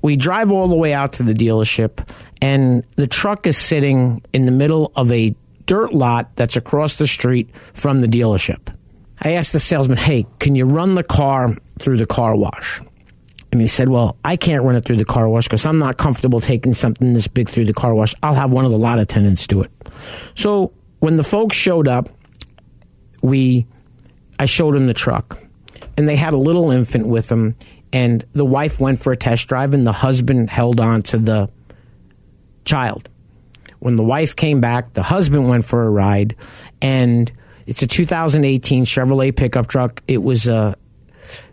we 0.00 0.16
drive 0.16 0.50
all 0.50 0.68
the 0.68 0.74
way 0.74 0.94
out 0.94 1.12
to 1.14 1.22
the 1.22 1.34
dealership, 1.34 2.08
and 2.40 2.82
the 2.96 3.06
truck 3.06 3.46
is 3.46 3.58
sitting 3.58 4.22
in 4.32 4.46
the 4.46 4.50
middle 4.50 4.90
of 4.96 5.12
a 5.12 5.34
dirt 5.66 5.92
lot 5.92 6.34
that's 6.36 6.56
across 6.56 6.94
the 6.94 7.06
street 7.06 7.54
from 7.74 8.00
the 8.00 8.06
dealership. 8.06 8.74
I 9.20 9.32
asked 9.32 9.52
the 9.52 9.60
salesman, 9.60 9.98
hey, 9.98 10.24
can 10.38 10.54
you 10.54 10.64
run 10.64 10.94
the 10.94 11.02
car 11.02 11.54
through 11.78 11.98
the 11.98 12.06
car 12.06 12.34
wash? 12.34 12.80
And 13.52 13.60
he 13.60 13.66
said, 13.66 13.90
well, 13.90 14.16
I 14.24 14.38
can't 14.38 14.64
run 14.64 14.76
it 14.76 14.86
through 14.86 14.96
the 14.96 15.04
car 15.04 15.28
wash 15.28 15.44
because 15.44 15.66
I'm 15.66 15.78
not 15.78 15.98
comfortable 15.98 16.40
taking 16.40 16.72
something 16.72 17.12
this 17.12 17.28
big 17.28 17.50
through 17.50 17.66
the 17.66 17.74
car 17.74 17.94
wash. 17.94 18.14
I'll 18.22 18.32
have 18.32 18.50
one 18.50 18.64
of 18.64 18.70
the 18.70 18.78
lot 18.78 18.98
attendants 18.98 19.46
do 19.46 19.60
it. 19.60 19.70
So 20.36 20.72
when 21.00 21.16
the 21.16 21.22
folks 21.22 21.54
showed 21.54 21.86
up, 21.86 22.08
we, 23.20 23.66
I 24.38 24.46
showed 24.46 24.74
them 24.74 24.86
the 24.86 24.94
truck 24.94 25.38
and 25.98 26.08
they 26.08 26.16
had 26.16 26.32
a 26.32 26.38
little 26.38 26.70
infant 26.70 27.08
with 27.08 27.28
them 27.28 27.56
and 27.92 28.24
the 28.32 28.44
wife 28.44 28.80
went 28.80 28.98
for 28.98 29.12
a 29.12 29.16
test 29.16 29.48
drive 29.48 29.74
and 29.74 29.86
the 29.86 29.92
husband 29.92 30.50
held 30.50 30.80
on 30.80 31.02
to 31.02 31.18
the 31.18 31.50
child. 32.64 33.08
When 33.80 33.96
the 33.96 34.04
wife 34.04 34.36
came 34.36 34.60
back, 34.60 34.92
the 34.94 35.02
husband 35.02 35.48
went 35.48 35.64
for 35.64 35.84
a 35.84 35.90
ride 35.90 36.36
and 36.80 37.30
it's 37.66 37.82
a 37.82 37.86
2018 37.86 38.84
Chevrolet 38.84 39.34
pickup 39.34 39.66
truck. 39.66 40.02
It 40.08 40.22
was 40.22 40.48
a 40.48 40.76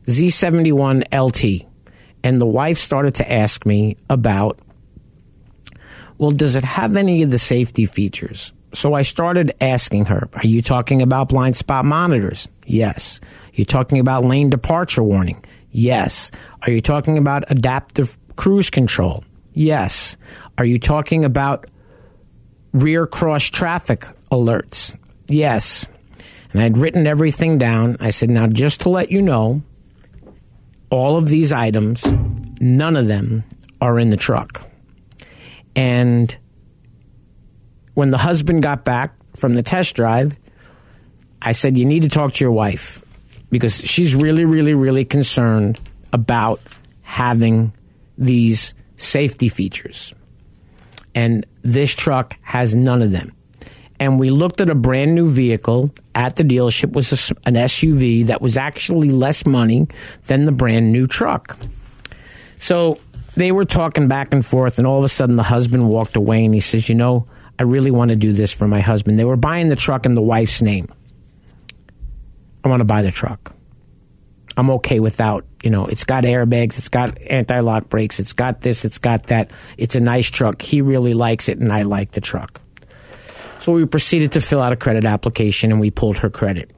Z71 0.05 1.03
LT. 1.13 1.67
And 2.23 2.41
the 2.41 2.45
wife 2.45 2.77
started 2.77 3.15
to 3.15 3.31
ask 3.31 3.65
me 3.65 3.97
about, 4.09 4.59
well, 6.17 6.31
does 6.31 6.55
it 6.55 6.65
have 6.65 6.95
any 6.95 7.23
of 7.23 7.31
the 7.31 7.37
safety 7.37 7.85
features? 7.85 8.51
So 8.73 8.93
I 8.93 9.03
started 9.03 9.53
asking 9.61 10.05
her, 10.05 10.29
are 10.33 10.45
you 10.45 10.61
talking 10.61 11.01
about 11.01 11.29
blind 11.29 11.55
spot 11.55 11.85
monitors? 11.85 12.47
Yes. 12.65 13.21
You're 13.53 13.61
you 13.61 13.65
talking 13.65 13.99
about 13.99 14.23
lane 14.23 14.49
departure 14.49 15.01
warning? 15.01 15.43
Yes. 15.71 16.31
Are 16.63 16.71
you 16.71 16.81
talking 16.81 17.17
about 17.17 17.49
adaptive 17.51 18.17
cruise 18.35 18.69
control? 18.69 19.23
Yes. 19.53 20.17
Are 20.57 20.65
you 20.65 20.79
talking 20.79 21.25
about 21.25 21.69
rear 22.73 23.05
cross 23.05 23.43
traffic 23.43 24.05
alerts? 24.31 24.95
Yes. 25.27 25.87
And 26.51 26.61
I'd 26.61 26.77
written 26.77 27.05
everything 27.05 27.57
down. 27.57 27.97
I 27.99 28.09
said, 28.09 28.29
now 28.29 28.47
just 28.47 28.81
to 28.81 28.89
let 28.89 29.11
you 29.11 29.21
know, 29.21 29.61
all 30.89 31.17
of 31.17 31.27
these 31.27 31.51
items, 31.51 32.05
none 32.59 32.95
of 32.95 33.07
them 33.07 33.43
are 33.79 33.99
in 33.99 34.09
the 34.09 34.17
truck. 34.17 34.67
And 35.75 36.35
when 37.93 38.09
the 38.09 38.17
husband 38.17 38.63
got 38.63 38.83
back 38.83 39.13
from 39.35 39.53
the 39.53 39.63
test 39.63 39.95
drive, 39.95 40.37
I 41.41 41.51
said, 41.51 41.77
You 41.77 41.85
need 41.85 42.01
to 42.01 42.09
talk 42.09 42.33
to 42.33 42.43
your 42.43 42.51
wife 42.51 43.03
because 43.49 43.79
she's 43.81 44.15
really, 44.15 44.45
really, 44.45 44.73
really 44.73 45.05
concerned 45.05 45.79
about 46.13 46.59
having 47.01 47.73
these 48.17 48.73
safety 48.95 49.49
features. 49.49 50.13
And 51.15 51.45
this 51.61 51.93
truck 51.93 52.35
has 52.41 52.75
none 52.75 53.01
of 53.01 53.11
them 53.11 53.33
and 53.99 54.19
we 54.19 54.29
looked 54.29 54.61
at 54.61 54.69
a 54.69 54.75
brand 54.75 55.13
new 55.13 55.29
vehicle 55.29 55.93
at 56.15 56.37
the 56.37 56.43
dealership 56.43 56.93
was 56.93 57.31
a, 57.31 57.35
an 57.47 57.55
SUV 57.55 58.27
that 58.27 58.41
was 58.41 58.55
actually 58.57 59.11
less 59.11 59.45
money 59.45 59.87
than 60.27 60.45
the 60.45 60.51
brand 60.51 60.91
new 60.91 61.05
truck. 61.05 61.57
So 62.57 62.97
they 63.35 63.51
were 63.51 63.65
talking 63.65 64.07
back 64.07 64.31
and 64.31 64.45
forth, 64.45 64.77
and 64.77 64.87
all 64.87 64.97
of 64.97 65.03
a 65.03 65.09
sudden 65.09 65.35
the 65.35 65.43
husband 65.43 65.89
walked 65.89 66.15
away 66.15 66.45
and 66.45 66.53
he 66.53 66.61
says, 66.61 66.87
"You 66.89 66.95
know, 66.95 67.27
I 67.57 67.63
really 67.63 67.91
want 67.91 68.09
to 68.09 68.15
do 68.15 68.33
this 68.33 68.51
for 68.51 68.67
my 68.67 68.79
husband." 68.79 69.19
They 69.19 69.25
were 69.25 69.37
buying 69.37 69.67
the 69.67 69.75
truck 69.75 70.05
in 70.05 70.15
the 70.15 70.21
wife's 70.21 70.61
name. 70.61 70.87
I 72.63 72.69
want 72.69 72.81
to 72.81 72.85
buy 72.85 73.01
the 73.01 73.11
truck. 73.11 73.53
I'm 74.57 74.69
okay 74.71 74.99
without, 74.99 75.45
you 75.63 75.69
know, 75.69 75.85
it's 75.85 76.03
got 76.03 76.23
airbags, 76.23 76.77
it's 76.77 76.89
got 76.89 77.17
anti 77.21 77.59
lock 77.59 77.87
brakes, 77.87 78.19
it's 78.19 78.33
got 78.33 78.61
this, 78.61 78.83
it's 78.83 78.97
got 78.97 79.27
that. 79.27 79.51
It's 79.77 79.95
a 79.95 80.01
nice 80.01 80.29
truck. 80.29 80.61
He 80.61 80.81
really 80.81 81.13
likes 81.13 81.47
it, 81.47 81.59
and 81.59 81.71
I 81.71 81.83
like 81.83 82.11
the 82.11 82.21
truck. 82.21 82.59
So 83.59 83.73
we 83.73 83.85
proceeded 83.85 84.33
to 84.33 84.41
fill 84.41 84.61
out 84.61 84.73
a 84.73 84.77
credit 84.77 85.05
application 85.05 85.71
and 85.71 85.79
we 85.79 85.91
pulled 85.91 86.17
her 86.19 86.29
credit. 86.29 86.71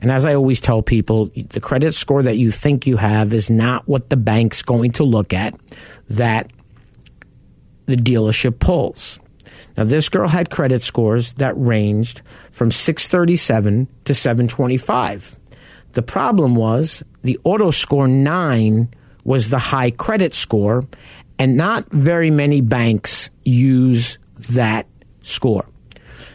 And 0.00 0.12
as 0.12 0.26
I 0.26 0.34
always 0.34 0.60
tell 0.60 0.82
people, 0.82 1.30
the 1.34 1.60
credit 1.60 1.94
score 1.94 2.22
that 2.22 2.36
you 2.36 2.50
think 2.50 2.86
you 2.86 2.98
have 2.98 3.32
is 3.32 3.50
not 3.50 3.88
what 3.88 4.10
the 4.10 4.16
bank's 4.16 4.60
going 4.62 4.92
to 4.92 5.04
look 5.04 5.32
at 5.32 5.58
that 6.10 6.50
the 7.86 7.96
dealership 7.96 8.58
pulls. 8.58 9.18
Now, 9.76 9.84
this 9.84 10.08
girl 10.08 10.28
had 10.28 10.50
credit 10.50 10.82
scores 10.82 11.34
that 11.34 11.54
ranged 11.56 12.22
from 12.50 12.70
637 12.70 13.88
to 14.04 14.14
725. 14.14 15.36
The 15.92 16.02
problem 16.02 16.54
was 16.54 17.02
the 17.22 17.38
auto 17.44 17.70
score 17.70 18.08
9 18.08 18.88
was 19.24 19.48
the 19.48 19.58
high 19.58 19.90
credit 19.90 20.34
score, 20.34 20.84
and 21.38 21.56
not 21.56 21.90
very 21.90 22.30
many 22.30 22.60
banks 22.60 23.30
use 23.44 24.18
that 24.50 24.86
score. 25.22 25.66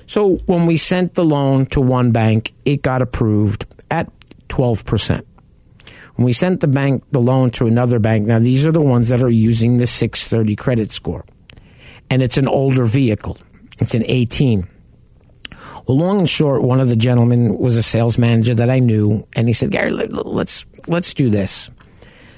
So 0.06 0.38
when 0.46 0.66
we 0.66 0.78
sent 0.78 1.14
the 1.14 1.24
loan 1.24 1.68
to 1.68 1.80
one 1.80 2.12
bank, 2.12 2.54
it 2.66 2.82
got 2.82 3.02
approved 3.02 3.66
at 3.90 4.12
12%. 4.50 5.24
When 6.16 6.26
we 6.26 6.34
sent 6.34 6.60
the 6.60 6.68
bank 6.68 7.04
the 7.12 7.22
loan 7.22 7.52
to 7.52 7.68
another 7.68 7.98
bank, 7.98 8.28
now 8.28 8.40
these 8.40 8.66
are 8.66 8.74
the 8.74 8.82
ones 8.82 9.08
that 9.08 9.24
are 9.24 9.30
using 9.30 9.78
the 9.78 9.88
630 9.88 10.56
credit 10.58 10.92
score. 10.92 11.24
And 12.12 12.21
it's 12.21 12.38
an 12.38 12.47
older 12.47 12.86
vehicle. 12.86 13.38
It's 13.80 13.95
an 13.95 14.04
18. 14.06 14.67
Well, 15.88 15.97
long 15.97 16.19
and 16.19 16.30
short, 16.30 16.62
one 16.62 16.80
of 16.80 16.89
the 16.89 16.95
gentlemen 16.95 17.58
was 17.58 17.76
a 17.76 17.82
sales 17.82 18.17
manager 18.17 18.54
that 18.54 18.69
I 18.69 18.80
knew, 18.80 19.26
and 19.34 19.47
he 19.47 19.54
said, 19.54 19.71
"Gary, 19.71 19.91
let's 19.91 20.65
let's 20.88 21.13
do 21.15 21.30
this." 21.30 21.71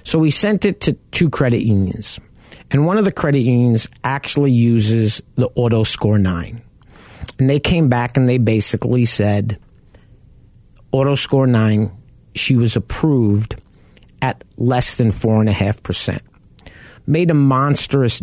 So 0.04 0.20
we 0.20 0.32
sent 0.32 0.64
it 0.64 0.80
to 0.82 0.94
two 1.12 1.30
credit 1.30 1.66
unions, 1.66 2.20
and 2.72 2.86
one 2.86 2.98
of 2.98 3.04
the 3.04 3.12
credit 3.12 3.40
unions 3.40 3.90
actually 4.04 4.52
uses 4.52 5.22
the 5.36 5.50
Auto 5.56 5.84
Score 5.84 6.18
Nine. 6.18 6.62
And 7.40 7.50
they 7.50 7.60
came 7.60 7.90
back 7.90 8.16
and 8.16 8.28
they 8.28 8.38
basically 8.38 9.06
said, 9.06 9.60
Auto 10.92 11.16
Score 11.16 11.48
9, 11.48 11.92
she 12.36 12.56
was 12.56 12.76
approved 12.76 13.56
at 14.22 14.44
less 14.58 14.96
than 14.96 15.10
4.5%. 15.10 16.20
Made 17.06 17.32
a 17.32 17.34
monstrous 17.34 18.20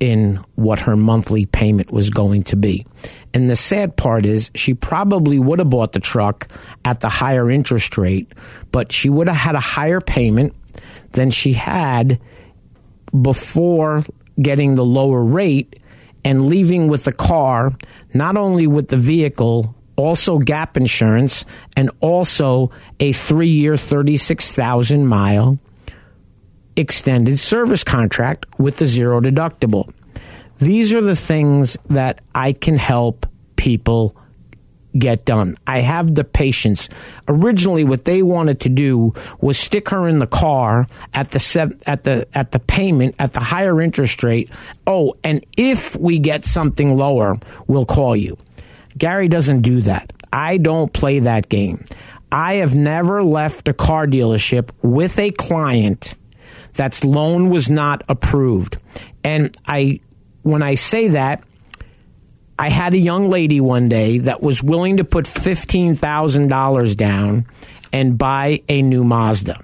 in 0.00 0.44
what 0.54 0.80
her 0.80 0.96
monthly 0.96 1.46
payment 1.46 1.92
was 1.92 2.10
going 2.10 2.42
to 2.44 2.56
be. 2.56 2.86
And 3.34 3.50
the 3.50 3.56
sad 3.56 3.96
part 3.96 4.24
is, 4.26 4.50
she 4.54 4.74
probably 4.74 5.38
would 5.38 5.58
have 5.58 5.70
bought 5.70 5.92
the 5.92 6.00
truck 6.00 6.48
at 6.84 7.00
the 7.00 7.08
higher 7.08 7.50
interest 7.50 7.98
rate, 7.98 8.32
but 8.72 8.92
she 8.92 9.08
would 9.08 9.28
have 9.28 9.36
had 9.36 9.54
a 9.54 9.60
higher 9.60 10.00
payment 10.00 10.54
than 11.12 11.30
she 11.30 11.52
had 11.52 12.20
before 13.20 14.02
getting 14.40 14.74
the 14.74 14.84
lower 14.84 15.22
rate 15.22 15.80
and 16.24 16.46
leaving 16.48 16.88
with 16.88 17.04
the 17.04 17.12
car, 17.12 17.70
not 18.12 18.36
only 18.36 18.66
with 18.66 18.88
the 18.88 18.96
vehicle, 18.96 19.74
also 19.96 20.38
gap 20.38 20.76
insurance, 20.76 21.46
and 21.76 21.90
also 22.00 22.70
a 23.00 23.12
three 23.12 23.48
year, 23.48 23.76
36,000 23.76 25.06
mile 25.06 25.58
extended 26.76 27.38
service 27.38 27.82
contract 27.82 28.46
with 28.58 28.76
the 28.76 28.86
zero 28.86 29.20
deductible. 29.20 29.90
These 30.58 30.92
are 30.92 31.00
the 31.00 31.16
things 31.16 31.76
that 31.88 32.20
I 32.34 32.52
can 32.52 32.76
help 32.76 33.26
people 33.56 34.16
get 34.98 35.24
done. 35.24 35.56
I 35.66 35.80
have 35.80 36.14
the 36.14 36.24
patience. 36.24 36.88
Originally, 37.28 37.84
what 37.84 38.04
they 38.04 38.22
wanted 38.22 38.60
to 38.60 38.68
do 38.68 39.12
was 39.40 39.58
stick 39.58 39.90
her 39.90 40.08
in 40.08 40.18
the 40.18 40.26
car 40.26 40.86
at 41.12 41.30
the 41.30 41.76
at 41.86 42.04
the 42.04 42.26
at 42.34 42.52
the 42.52 42.58
payment 42.58 43.14
at 43.18 43.32
the 43.32 43.40
higher 43.40 43.80
interest 43.80 44.22
rate. 44.22 44.50
Oh, 44.86 45.14
and 45.22 45.44
if 45.56 45.96
we 45.96 46.18
get 46.18 46.44
something 46.44 46.96
lower, 46.96 47.36
we'll 47.66 47.86
call 47.86 48.16
you. 48.16 48.38
Gary 48.96 49.28
doesn't 49.28 49.62
do 49.62 49.82
that. 49.82 50.12
I 50.32 50.56
don't 50.56 50.92
play 50.92 51.20
that 51.20 51.48
game. 51.48 51.84
I 52.32 52.54
have 52.54 52.74
never 52.74 53.22
left 53.22 53.68
a 53.68 53.74
car 53.74 54.06
dealership 54.06 54.70
with 54.82 55.18
a 55.18 55.30
client 55.30 56.14
that's 56.76 57.04
loan 57.04 57.50
was 57.50 57.70
not 57.70 58.02
approved. 58.08 58.78
And 59.24 59.56
I 59.66 60.00
when 60.42 60.62
I 60.62 60.74
say 60.74 61.08
that, 61.08 61.42
I 62.58 62.70
had 62.70 62.94
a 62.94 62.98
young 62.98 63.28
lady 63.28 63.60
one 63.60 63.88
day 63.88 64.18
that 64.18 64.42
was 64.42 64.62
willing 64.62 64.98
to 64.98 65.04
put 65.04 65.26
$15,000 65.26 66.96
down 66.96 67.46
and 67.92 68.16
buy 68.16 68.62
a 68.68 68.80
new 68.80 69.04
Mazda. 69.04 69.60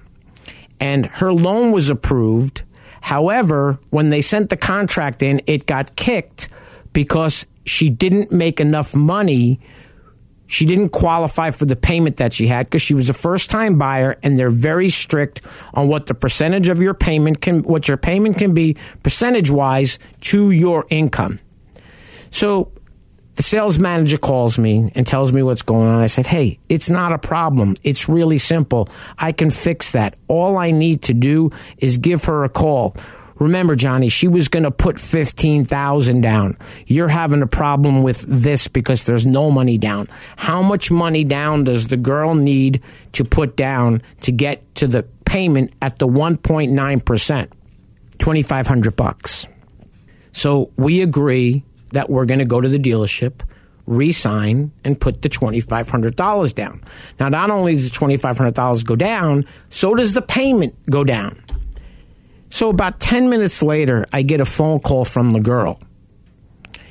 And 0.81 1.07
her 1.07 1.33
loan 1.33 1.71
was 1.71 1.89
approved. 1.89 2.65
However, 3.01 3.79
when 3.91 4.11
they 4.11 4.21
sent 4.21 4.51
the 4.51 4.57
contract 4.57 5.23
in, 5.23 5.41
it 5.47 5.67
got 5.67 5.97
kicked 5.97 6.49
because 6.93 7.47
she 7.65 7.89
didn't 7.89 8.33
make 8.33 8.61
enough 8.61 8.95
money. 8.95 9.61
She 10.47 10.67
didn't 10.67 10.91
qualify 10.91 11.51
for 11.51 11.65
the 11.65 11.77
payment 11.77 12.19
that 12.19 12.33
she 12.33 12.47
had 12.47 12.67
because 12.67 12.83
she 12.83 12.95
was 12.95 13.09
a 13.09 13.15
first 13.15 13.51
time 13.51 13.79
buyer 13.79 14.19
and 14.23 14.39
they're 14.39 14.51
very 14.51 14.91
strict 14.91 15.41
on 15.73 15.89
what 15.89 16.07
the 16.07 16.15
percentage 16.15 16.69
of 16.69 16.83
your 16.83 16.95
payment 16.95 17.41
can, 17.41 17.63
what 17.63 17.89
your 17.89 17.97
payment 17.97 18.37
can 18.37 18.53
be 18.53 18.77
percentage 19.03 19.51
wise 19.51 19.99
to 20.21 20.51
your 20.51 20.87
income. 20.91 21.39
So 22.31 22.73
the 23.35 23.43
sales 23.43 23.79
manager 23.79 24.19
calls 24.19 24.59
me 24.59 24.93
and 24.95 25.07
tells 25.07 25.33
me 25.33 25.43
what's 25.43 25.63
going 25.63 25.89
on. 25.89 26.01
I 26.01 26.07
said, 26.07 26.27
Hey, 26.27 26.59
it's 26.69 26.91
not 26.91 27.13
a 27.13 27.19
problem. 27.19 27.77
It's 27.83 28.09
really 28.09 28.39
simple. 28.39 28.89
I 29.19 29.33
can 29.33 29.51
fix 29.51 29.93
that. 29.93 30.17
All 30.29 30.59
I 30.59 30.71
need 30.71 31.03
to 31.03 31.15
do 31.15 31.51
is 31.79 31.99
give 31.99 32.25
her 32.25 32.45
a 32.45 32.49
call. 32.49 32.95
Remember, 33.43 33.75
Johnny, 33.75 34.09
she 34.09 34.29
was 34.29 34.47
going 34.47 34.63
to 34.63 34.71
put 34.71 35.01
15,000 35.01 36.21
down. 36.21 36.57
You're 36.87 37.09
having 37.09 37.43
a 37.43 37.47
problem 37.49 38.05
with 38.05 38.21
this 38.29 38.69
because 38.69 39.03
there's 39.03 39.27
no 39.27 39.51
money 39.51 39.77
down. 39.79 40.09
How 40.37 40.63
much 40.63 40.93
money 40.93 41.25
down 41.25 41.65
does 41.65 41.89
the 41.89 41.97
girl 41.97 42.37
need 42.37 42.81
to 43.15 43.25
put 43.25 43.57
down 43.57 44.01
to 44.21 44.31
get 44.31 44.73
to 44.77 44.87
the 44.87 45.03
payment 45.25 45.73
at 45.83 45.99
the 45.99 46.07
1.9%? 46.07 47.49
2500 48.19 48.97
bucks. 48.97 49.49
So 50.31 50.71
we 50.77 51.03
agree 51.03 51.65
that 51.91 52.09
we're 52.09 52.27
going 52.27 52.39
to 52.39 52.45
go 52.45 52.61
to 52.61 52.69
the 52.69 52.79
dealership, 52.79 53.41
re-sign, 53.87 54.71
and 54.85 55.01
put 55.01 55.23
the 55.23 55.29
$2,500 55.29 56.55
down. 56.55 56.81
Now, 57.19 57.29
not 57.29 57.51
only 57.51 57.75
does 57.75 57.91
the 57.91 57.99
$2,500 57.99 58.85
go 58.85 58.95
down, 58.95 59.47
so 59.69 59.97
does 59.97 60.13
the 60.13 60.23
payment 60.23 60.77
go 60.89 61.03
down. 61.03 61.43
So 62.53 62.69
about 62.69 63.01
10 63.01 63.31
minutes 63.31 63.63
later, 63.63 64.05
I 64.13 64.21
get 64.21 64.43
a 64.43 64.45
phone 64.45 64.81
call 64.81 65.07
from 65.07 65.31
the 65.31 65.41
girl. 65.41 65.81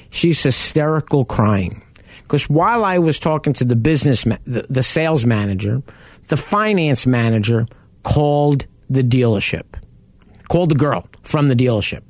She's 0.09 0.41
hysterical 0.41 1.23
crying. 1.23 1.83
Because 2.23 2.49
while 2.49 2.83
I 2.83 2.97
was 2.97 3.19
talking 3.19 3.53
to 3.53 3.63
the 3.63 3.75
business, 3.75 4.25
ma- 4.25 4.37
the, 4.43 4.65
the 4.71 4.81
sales 4.81 5.23
manager, 5.23 5.83
the 6.29 6.35
finance 6.35 7.05
manager 7.05 7.67
called 8.01 8.65
the 8.89 9.03
dealership, 9.03 9.75
called 10.49 10.69
the 10.69 10.75
girl 10.75 11.05
from 11.21 11.47
the 11.47 11.55
dealership, 11.55 12.09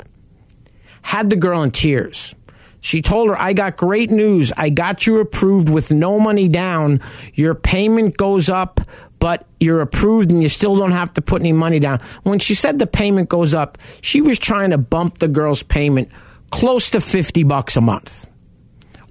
had 1.02 1.30
the 1.30 1.36
girl 1.36 1.62
in 1.62 1.72
tears. 1.72 2.34
She 2.80 3.02
told 3.02 3.28
her, 3.28 3.40
I 3.40 3.52
got 3.52 3.76
great 3.76 4.12
news. 4.12 4.54
I 4.56 4.70
got 4.70 5.06
you 5.06 5.20
approved 5.20 5.68
with 5.68 5.92
no 5.92 6.20
money 6.20 6.48
down. 6.48 7.02
Your 7.34 7.54
payment 7.54 8.16
goes 8.16 8.50
up, 8.50 8.80
but 9.22 9.46
you're 9.60 9.82
approved 9.82 10.32
and 10.32 10.42
you 10.42 10.50
still 10.50 10.76
don't 10.76 10.92
have 10.92 11.14
to 11.14 11.22
put 11.22 11.44
any 11.44 11.54
money 11.54 11.80
down. 11.80 12.02
When 12.24 12.40
she 12.40 12.56
said 12.56 12.80
the 12.80 12.88
payment 12.88 13.30
goes 13.30 13.54
up, 13.54 13.78
she 14.02 14.20
was 14.20 14.40
trying 14.40 14.72
to 14.72 14.80
bump 14.80 15.20
the 15.20 15.28
girl's 15.28 15.62
payment 15.62 16.10
close 16.50 16.90
to 16.90 17.00
50 17.00 17.44
bucks 17.44 17.78
a 17.78 17.82
month. 17.82 18.26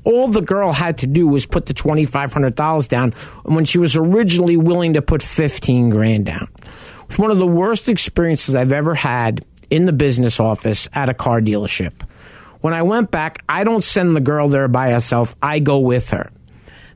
All 0.03 0.27
the 0.27 0.41
girl 0.41 0.73
had 0.73 0.99
to 0.99 1.07
do 1.07 1.29
was 1.29 1.47
put 1.47 1.67
the 1.67 1.75
$2,500 1.75 2.89
down 2.89 3.13
when 3.45 3.65
she 3.65 3.79
was 3.79 3.95
originally 3.97 4.57
willing 4.57 4.95
to 4.95 5.03
put 5.03 5.23
15 5.23 5.91
grand 5.91 6.27
down. 6.27 6.49
It 6.59 7.09
was 7.09 7.19
one 7.19 7.31
of 7.31 7.39
the 7.39 7.47
worst 7.47 7.89
experiences 7.89 8.57
I've 8.57 8.73
ever 8.73 8.97
had 8.97 9.45
in 9.71 9.85
the 9.85 9.93
business 9.93 10.41
office 10.41 10.89
at 10.93 11.09
a 11.09 11.15
car 11.15 11.41
dealership. 11.41 11.93
When 12.63 12.75
I 12.75 12.83
went 12.83 13.13
back, 13.13 13.45
I 13.49 13.63
don't 13.63 13.85
send 13.85 14.17
the 14.17 14.21
girl 14.21 14.49
there 14.49 14.67
by 14.67 14.91
herself. 14.91 15.37
I 15.41 15.61
go 15.61 15.79
with 15.79 16.11
her. 16.11 16.33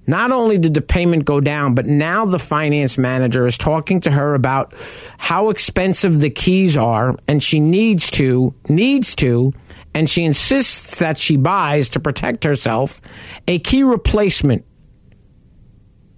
Not 0.07 0.33
only 0.33 0.59
did 0.59 0.75
the 0.75 0.83
payment 0.83 1.25
go 1.25 1.41
down, 1.41 1.75
but 1.75 1.87
now 1.87 2.27
the 2.27 2.39
finance 2.39 2.99
manager 2.99 3.47
is 3.47 3.57
talking 3.57 4.01
to 4.03 4.11
her 4.11 4.35
about 4.35 4.75
how 5.19 5.51
expensive 5.51 6.21
the 6.21 6.31
keys 6.31 6.77
are 6.77 7.17
and 7.27 7.43
she 7.43 7.61
needs 7.61 8.11
to, 8.13 8.55
needs 8.69 9.15
to, 9.17 9.53
and 9.95 10.11
she 10.11 10.25
insists 10.25 10.99
that 10.99 11.17
she 11.17 11.37
buys 11.37 11.89
to 11.91 12.01
protect 12.01 12.45
herself 12.45 13.01
a 13.49 13.59
key 13.59 13.83
replacement 13.83 14.65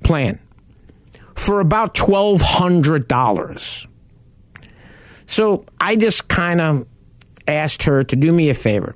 plan 0.03 0.41
for 1.35 1.61
about 1.61 1.95
$1,200. 1.95 3.87
So 5.27 5.67
I 5.79 5.97
just 5.97 6.29
kind 6.29 6.61
of 6.61 6.87
asked 7.47 7.85
her 7.85 8.03
to 8.05 8.17
do 8.17 8.33
me 8.33 8.49
a 8.49 8.55
favor 8.55 8.95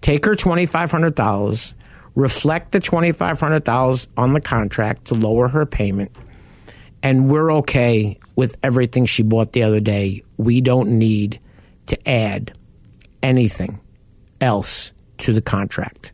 take 0.00 0.24
her 0.24 0.34
$2,500, 0.34 1.74
reflect 2.14 2.72
the 2.72 2.80
$2,500 2.80 4.06
on 4.16 4.32
the 4.32 4.40
contract 4.40 5.06
to 5.06 5.14
lower 5.14 5.48
her 5.48 5.66
payment, 5.66 6.12
and 7.02 7.30
we're 7.30 7.52
okay 7.52 8.18
with 8.36 8.56
everything 8.62 9.06
she 9.06 9.22
bought 9.22 9.52
the 9.52 9.62
other 9.62 9.80
day. 9.80 10.22
We 10.36 10.60
don't 10.60 10.98
need 10.98 11.40
to 11.86 12.08
add 12.08 12.56
anything 13.22 13.80
else 14.40 14.92
to 15.18 15.32
the 15.32 15.42
contract. 15.42 16.12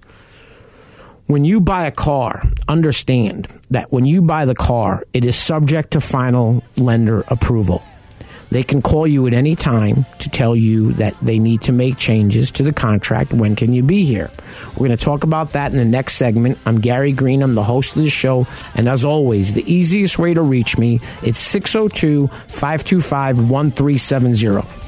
When 1.27 1.45
you 1.45 1.61
buy 1.61 1.87
a 1.87 1.91
car, 1.91 2.43
understand 2.69 3.49
that 3.71 3.93
when 3.93 4.07
you 4.07 4.23
buy 4.23 4.47
the 4.47 4.55
car, 4.55 5.05
it 5.13 5.27
is 5.27 5.37
subject 5.37 5.91
to 5.91 6.01
final 6.01 6.63
lender 6.77 7.23
approval. 7.29 7.85
They 8.51 8.63
can 8.63 8.81
call 8.81 9.07
you 9.07 9.27
at 9.27 9.35
any 9.35 9.55
time 9.55 10.07
to 10.21 10.31
tell 10.31 10.57
you 10.57 10.93
that 10.95 11.15
they 11.21 11.39
need 11.39 11.63
to 11.63 11.73
make 11.73 11.99
changes 11.99 12.51
to 12.53 12.63
the 12.63 12.73
contract. 12.73 13.33
When 13.33 13.57
can 13.57 13.73
you 13.73 13.83
be 13.83 14.05
here? 14.05 14.31
We're 14.71 14.89
going 14.89 14.97
to 14.97 15.05
talk 15.05 15.25
about 15.25 15.53
that 15.53 15.73
in 15.73 15.79
the 15.79 15.85
next 15.85 16.15
segment. 16.15 16.59
I'm 16.65 16.81
Gary 16.81 17.13
Green. 17.13 17.43
I'm 17.43 17.55
the 17.55 17.63
host 17.63 17.97
of 17.97 18.03
the 18.03 18.11
show. 18.11 18.47
And 18.75 18.89
as 18.89 19.05
always, 19.05 19.55
the 19.55 19.71
easiest 19.71 20.19
way 20.19 20.35
to 20.35 20.43
reach 20.43 20.79
me, 20.79 21.01
it's 21.23 21.39
602 21.39 22.29
525 22.49 23.51
1370. 23.51 24.88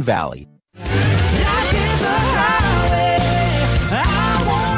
Valley. 0.01 0.47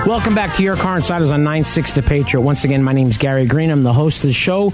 Welcome 0.06 0.36
back 0.36 0.54
to 0.58 0.64
Your 0.64 0.76
Car 0.76 0.98
Insiders 0.98 1.32
on 1.32 1.46
96 1.46 1.94
The 1.94 2.02
Patriot. 2.02 2.42
Once 2.42 2.66
again, 2.66 2.84
my 2.84 2.92
name 2.92 3.08
is 3.08 3.18
Gary 3.18 3.46
Green. 3.46 3.70
I'm 3.70 3.84
the 3.84 3.94
host 3.94 4.22
of 4.24 4.28
the 4.28 4.34
show. 4.34 4.74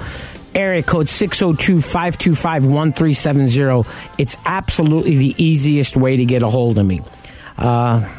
Area 0.55 0.81
code 0.81 1.05
602-525-1370. 1.05 3.87
It's 4.17 4.35
absolutely 4.45 5.17
the 5.17 5.35
easiest 5.37 5.95
way 5.95 6.17
to 6.17 6.25
get 6.25 6.41
a 6.41 6.47
hold 6.47 6.79
of 6.79 6.85
me. 6.85 7.01
Uh, 7.57 8.09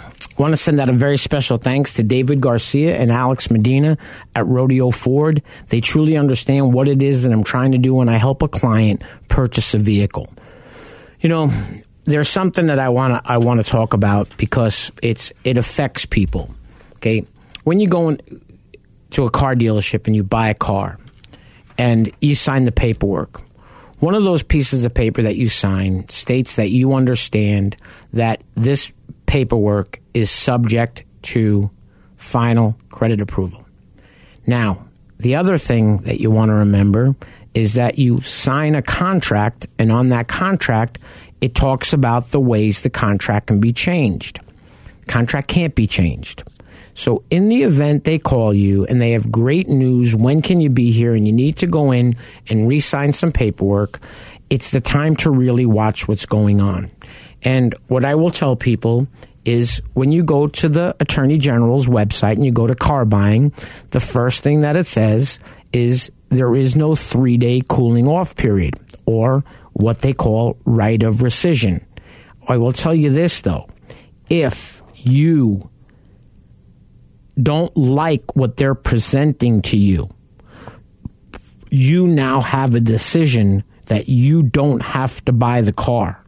want 0.40 0.52
to 0.52 0.56
send 0.56 0.80
out 0.80 0.88
a 0.88 0.92
very 0.92 1.18
special 1.18 1.58
thanks 1.58 1.94
to 1.94 2.02
David 2.02 2.40
Garcia 2.40 2.96
and 2.96 3.12
Alex 3.12 3.50
Medina 3.50 3.98
at 4.34 4.46
Rodeo 4.46 4.90
Ford. 4.90 5.42
They 5.68 5.80
truly 5.80 6.16
understand 6.16 6.72
what 6.72 6.88
it 6.88 7.02
is 7.02 7.24
that 7.24 7.32
I'm 7.32 7.44
trying 7.44 7.72
to 7.72 7.78
do 7.78 7.94
when 7.94 8.08
I 8.08 8.16
help 8.16 8.42
a 8.42 8.48
client 8.48 9.02
purchase 9.28 9.74
a 9.74 9.78
vehicle. 9.78 10.28
You 11.20 11.28
know, 11.28 11.52
there's 12.10 12.28
something 12.28 12.66
that 12.66 12.78
I 12.78 12.88
want 12.88 13.24
to 13.24 13.30
I 13.30 13.38
want 13.38 13.64
to 13.64 13.68
talk 13.68 13.94
about 13.94 14.28
because 14.36 14.92
it's 15.02 15.32
it 15.44 15.56
affects 15.56 16.06
people. 16.06 16.54
Okay, 16.96 17.24
when 17.64 17.80
you 17.80 17.88
go 17.88 18.10
in, 18.10 18.20
to 19.10 19.24
a 19.24 19.30
car 19.30 19.54
dealership 19.54 20.06
and 20.06 20.14
you 20.14 20.22
buy 20.22 20.48
a 20.48 20.54
car, 20.54 20.98
and 21.78 22.12
you 22.20 22.34
sign 22.34 22.64
the 22.64 22.72
paperwork, 22.72 23.42
one 24.00 24.14
of 24.14 24.24
those 24.24 24.42
pieces 24.42 24.84
of 24.84 24.94
paper 24.94 25.22
that 25.22 25.36
you 25.36 25.48
sign 25.48 26.08
states 26.08 26.56
that 26.56 26.70
you 26.70 26.94
understand 26.94 27.76
that 28.12 28.42
this 28.54 28.92
paperwork 29.26 30.00
is 30.14 30.30
subject 30.30 31.04
to 31.22 31.70
final 32.16 32.76
credit 32.90 33.20
approval. 33.20 33.64
Now, 34.46 34.86
the 35.18 35.36
other 35.36 35.58
thing 35.58 35.98
that 35.98 36.20
you 36.20 36.30
want 36.30 36.48
to 36.48 36.54
remember 36.54 37.14
is 37.54 37.74
that 37.74 37.98
you 37.98 38.20
sign 38.22 38.74
a 38.74 38.82
contract, 38.82 39.66
and 39.78 39.90
on 39.90 40.10
that 40.10 40.28
contract, 40.28 40.98
it 41.40 41.54
talks 41.54 41.92
about 41.92 42.30
the 42.30 42.40
ways 42.40 42.82
the 42.82 42.90
contract 42.90 43.46
can 43.48 43.60
be 43.60 43.72
changed. 43.72 44.40
Contract 45.06 45.48
can't 45.48 45.74
be 45.74 45.86
changed. 45.86 46.44
So, 46.94 47.22
in 47.30 47.48
the 47.48 47.62
event 47.62 48.04
they 48.04 48.18
call 48.18 48.52
you 48.52 48.84
and 48.84 49.00
they 49.00 49.12
have 49.12 49.30
great 49.30 49.68
news, 49.68 50.14
when 50.14 50.42
can 50.42 50.60
you 50.60 50.68
be 50.68 50.90
here? 50.90 51.14
And 51.14 51.26
you 51.26 51.32
need 51.32 51.56
to 51.58 51.66
go 51.66 51.92
in 51.92 52.16
and 52.48 52.68
re 52.68 52.80
sign 52.80 53.12
some 53.12 53.32
paperwork, 53.32 54.00
it's 54.50 54.70
the 54.70 54.80
time 54.80 55.16
to 55.16 55.30
really 55.30 55.66
watch 55.66 56.08
what's 56.08 56.26
going 56.26 56.60
on. 56.60 56.90
And 57.42 57.74
what 57.88 58.04
I 58.04 58.16
will 58.16 58.30
tell 58.30 58.56
people 58.56 59.06
is 59.44 59.80
when 59.94 60.12
you 60.12 60.22
go 60.22 60.46
to 60.46 60.68
the 60.68 60.94
Attorney 61.00 61.38
General's 61.38 61.86
website 61.86 62.32
and 62.32 62.44
you 62.44 62.52
go 62.52 62.66
to 62.66 62.74
car 62.74 63.04
buying, 63.04 63.52
the 63.90 64.00
first 64.00 64.42
thing 64.42 64.60
that 64.60 64.76
it 64.76 64.86
says 64.86 65.40
is 65.72 66.10
there 66.28 66.54
is 66.54 66.76
no 66.76 66.94
three 66.94 67.36
day 67.36 67.62
cooling 67.66 68.06
off 68.06 68.36
period 68.36 68.74
or 69.06 69.44
what 69.72 70.00
they 70.00 70.12
call 70.12 70.56
right 70.64 71.02
of 71.02 71.16
rescission. 71.16 71.84
I 72.48 72.56
will 72.56 72.72
tell 72.72 72.94
you 72.94 73.10
this 73.10 73.40
though 73.40 73.68
if 74.28 74.82
you 74.94 75.68
don't 77.40 77.74
like 77.76 78.36
what 78.36 78.56
they're 78.56 78.74
presenting 78.74 79.62
to 79.62 79.76
you, 79.76 80.08
you 81.70 82.06
now 82.06 82.40
have 82.40 82.74
a 82.74 82.80
decision 82.80 83.64
that 83.86 84.08
you 84.08 84.42
don't 84.42 84.82
have 84.82 85.24
to 85.24 85.32
buy 85.32 85.62
the 85.62 85.72
car. 85.72 86.22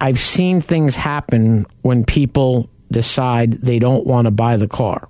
I've 0.00 0.18
seen 0.18 0.60
things 0.60 0.96
happen 0.96 1.66
when 1.82 2.04
people 2.04 2.68
decide 2.90 3.52
they 3.52 3.78
don't 3.78 4.06
want 4.06 4.26
to 4.26 4.30
buy 4.30 4.56
the 4.56 4.68
car. 4.68 5.08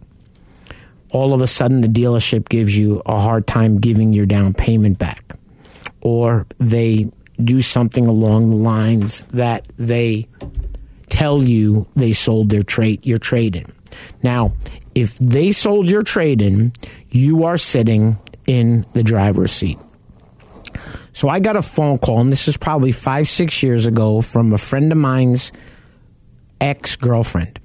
All 1.10 1.32
of 1.32 1.42
a 1.42 1.46
sudden, 1.46 1.80
the 1.80 1.88
dealership 1.88 2.48
gives 2.48 2.76
you 2.76 3.02
a 3.06 3.20
hard 3.20 3.46
time 3.46 3.78
giving 3.78 4.12
your 4.12 4.26
down 4.26 4.54
payment 4.54 4.98
back. 4.98 5.33
Or 6.04 6.46
they 6.58 7.10
do 7.42 7.60
something 7.62 8.06
along 8.06 8.50
the 8.50 8.56
lines 8.56 9.24
that 9.30 9.66
they 9.76 10.28
tell 11.08 11.42
you 11.42 11.86
they 11.96 12.12
sold 12.12 12.50
their 12.50 12.62
trade 12.62 13.04
your 13.04 13.18
trade 13.18 13.56
in. 13.56 13.72
Now, 14.22 14.52
if 14.94 15.18
they 15.18 15.50
sold 15.50 15.90
your 15.90 16.02
trade 16.02 16.40
in, 16.40 16.72
you 17.10 17.44
are 17.44 17.56
sitting 17.56 18.16
in 18.46 18.86
the 18.92 19.02
driver's 19.02 19.50
seat. 19.50 19.78
So 21.12 21.28
I 21.28 21.40
got 21.40 21.56
a 21.56 21.62
phone 21.62 21.98
call, 21.98 22.20
and 22.20 22.32
this 22.32 22.48
is 22.48 22.56
probably 22.56 22.92
five, 22.92 23.28
six 23.28 23.62
years 23.62 23.86
ago, 23.86 24.20
from 24.20 24.52
a 24.52 24.58
friend 24.58 24.90
of 24.90 24.98
mine's 24.98 25.52
ex 26.60 26.96
girlfriend. 26.96 27.60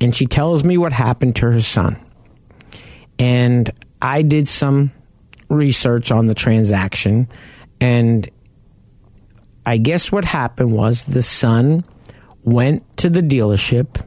And 0.00 0.14
she 0.14 0.26
tells 0.26 0.64
me 0.64 0.76
what 0.78 0.92
happened 0.92 1.36
to 1.36 1.52
her 1.52 1.60
son. 1.60 1.96
And 3.18 3.70
I 4.02 4.22
did 4.22 4.48
some 4.48 4.92
research 5.48 6.10
on 6.10 6.26
the 6.26 6.34
transaction, 6.34 7.28
and 7.80 8.28
I 9.64 9.78
guess 9.78 10.10
what 10.10 10.24
happened 10.24 10.72
was 10.72 11.04
the 11.04 11.22
son 11.22 11.84
went 12.42 12.96
to 12.98 13.10
the 13.10 13.20
dealership. 13.20 14.06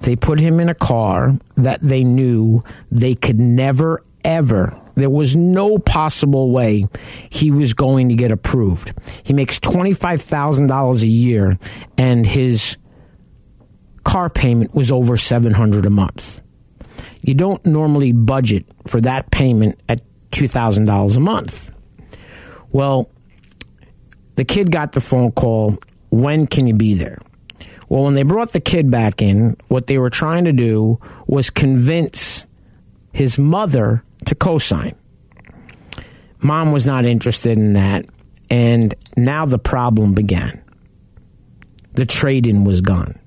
They 0.00 0.16
put 0.16 0.40
him 0.40 0.60
in 0.60 0.68
a 0.68 0.74
car 0.74 1.38
that 1.56 1.80
they 1.80 2.04
knew 2.04 2.64
they 2.90 3.14
could 3.14 3.38
never, 3.38 4.02
ever, 4.24 4.78
there 4.94 5.10
was 5.10 5.36
no 5.36 5.78
possible 5.78 6.50
way 6.50 6.86
he 7.30 7.50
was 7.50 7.74
going 7.74 8.08
to 8.10 8.14
get 8.14 8.30
approved. 8.30 8.92
He 9.22 9.32
makes 9.32 9.58
$25,000 9.58 11.02
a 11.02 11.06
year, 11.06 11.58
and 11.96 12.26
his 12.26 12.76
car 14.04 14.28
payment 14.28 14.74
was 14.74 14.92
over 14.92 15.16
700 15.16 15.86
a 15.86 15.90
month. 15.90 16.40
You 17.22 17.34
don't 17.34 17.64
normally 17.64 18.12
budget 18.12 18.66
for 18.86 19.00
that 19.00 19.30
payment 19.30 19.80
at 19.88 20.02
$2,000 20.32 21.16
a 21.16 21.20
month. 21.20 21.70
Well, 22.72 23.10
the 24.36 24.44
kid 24.44 24.72
got 24.72 24.92
the 24.92 25.00
phone 25.00 25.32
call, 25.32 25.78
when 26.10 26.46
can 26.46 26.66
you 26.66 26.74
be 26.74 26.94
there? 26.94 27.18
Well, 27.88 28.04
when 28.04 28.14
they 28.14 28.22
brought 28.22 28.52
the 28.52 28.60
kid 28.60 28.90
back 28.90 29.20
in, 29.20 29.56
what 29.68 29.86
they 29.86 29.98
were 29.98 30.10
trying 30.10 30.44
to 30.44 30.52
do 30.52 30.98
was 31.26 31.50
convince 31.50 32.46
his 33.12 33.38
mother 33.38 34.02
to 34.24 34.34
co 34.34 34.58
sign. 34.58 34.96
Mom 36.40 36.72
was 36.72 36.86
not 36.86 37.04
interested 37.04 37.58
in 37.58 37.74
that, 37.74 38.06
and 38.50 38.94
now 39.16 39.44
the 39.44 39.58
problem 39.58 40.14
began. 40.14 40.62
The 41.92 42.06
trade 42.06 42.46
in 42.46 42.64
was 42.64 42.80
gone. 42.80 43.18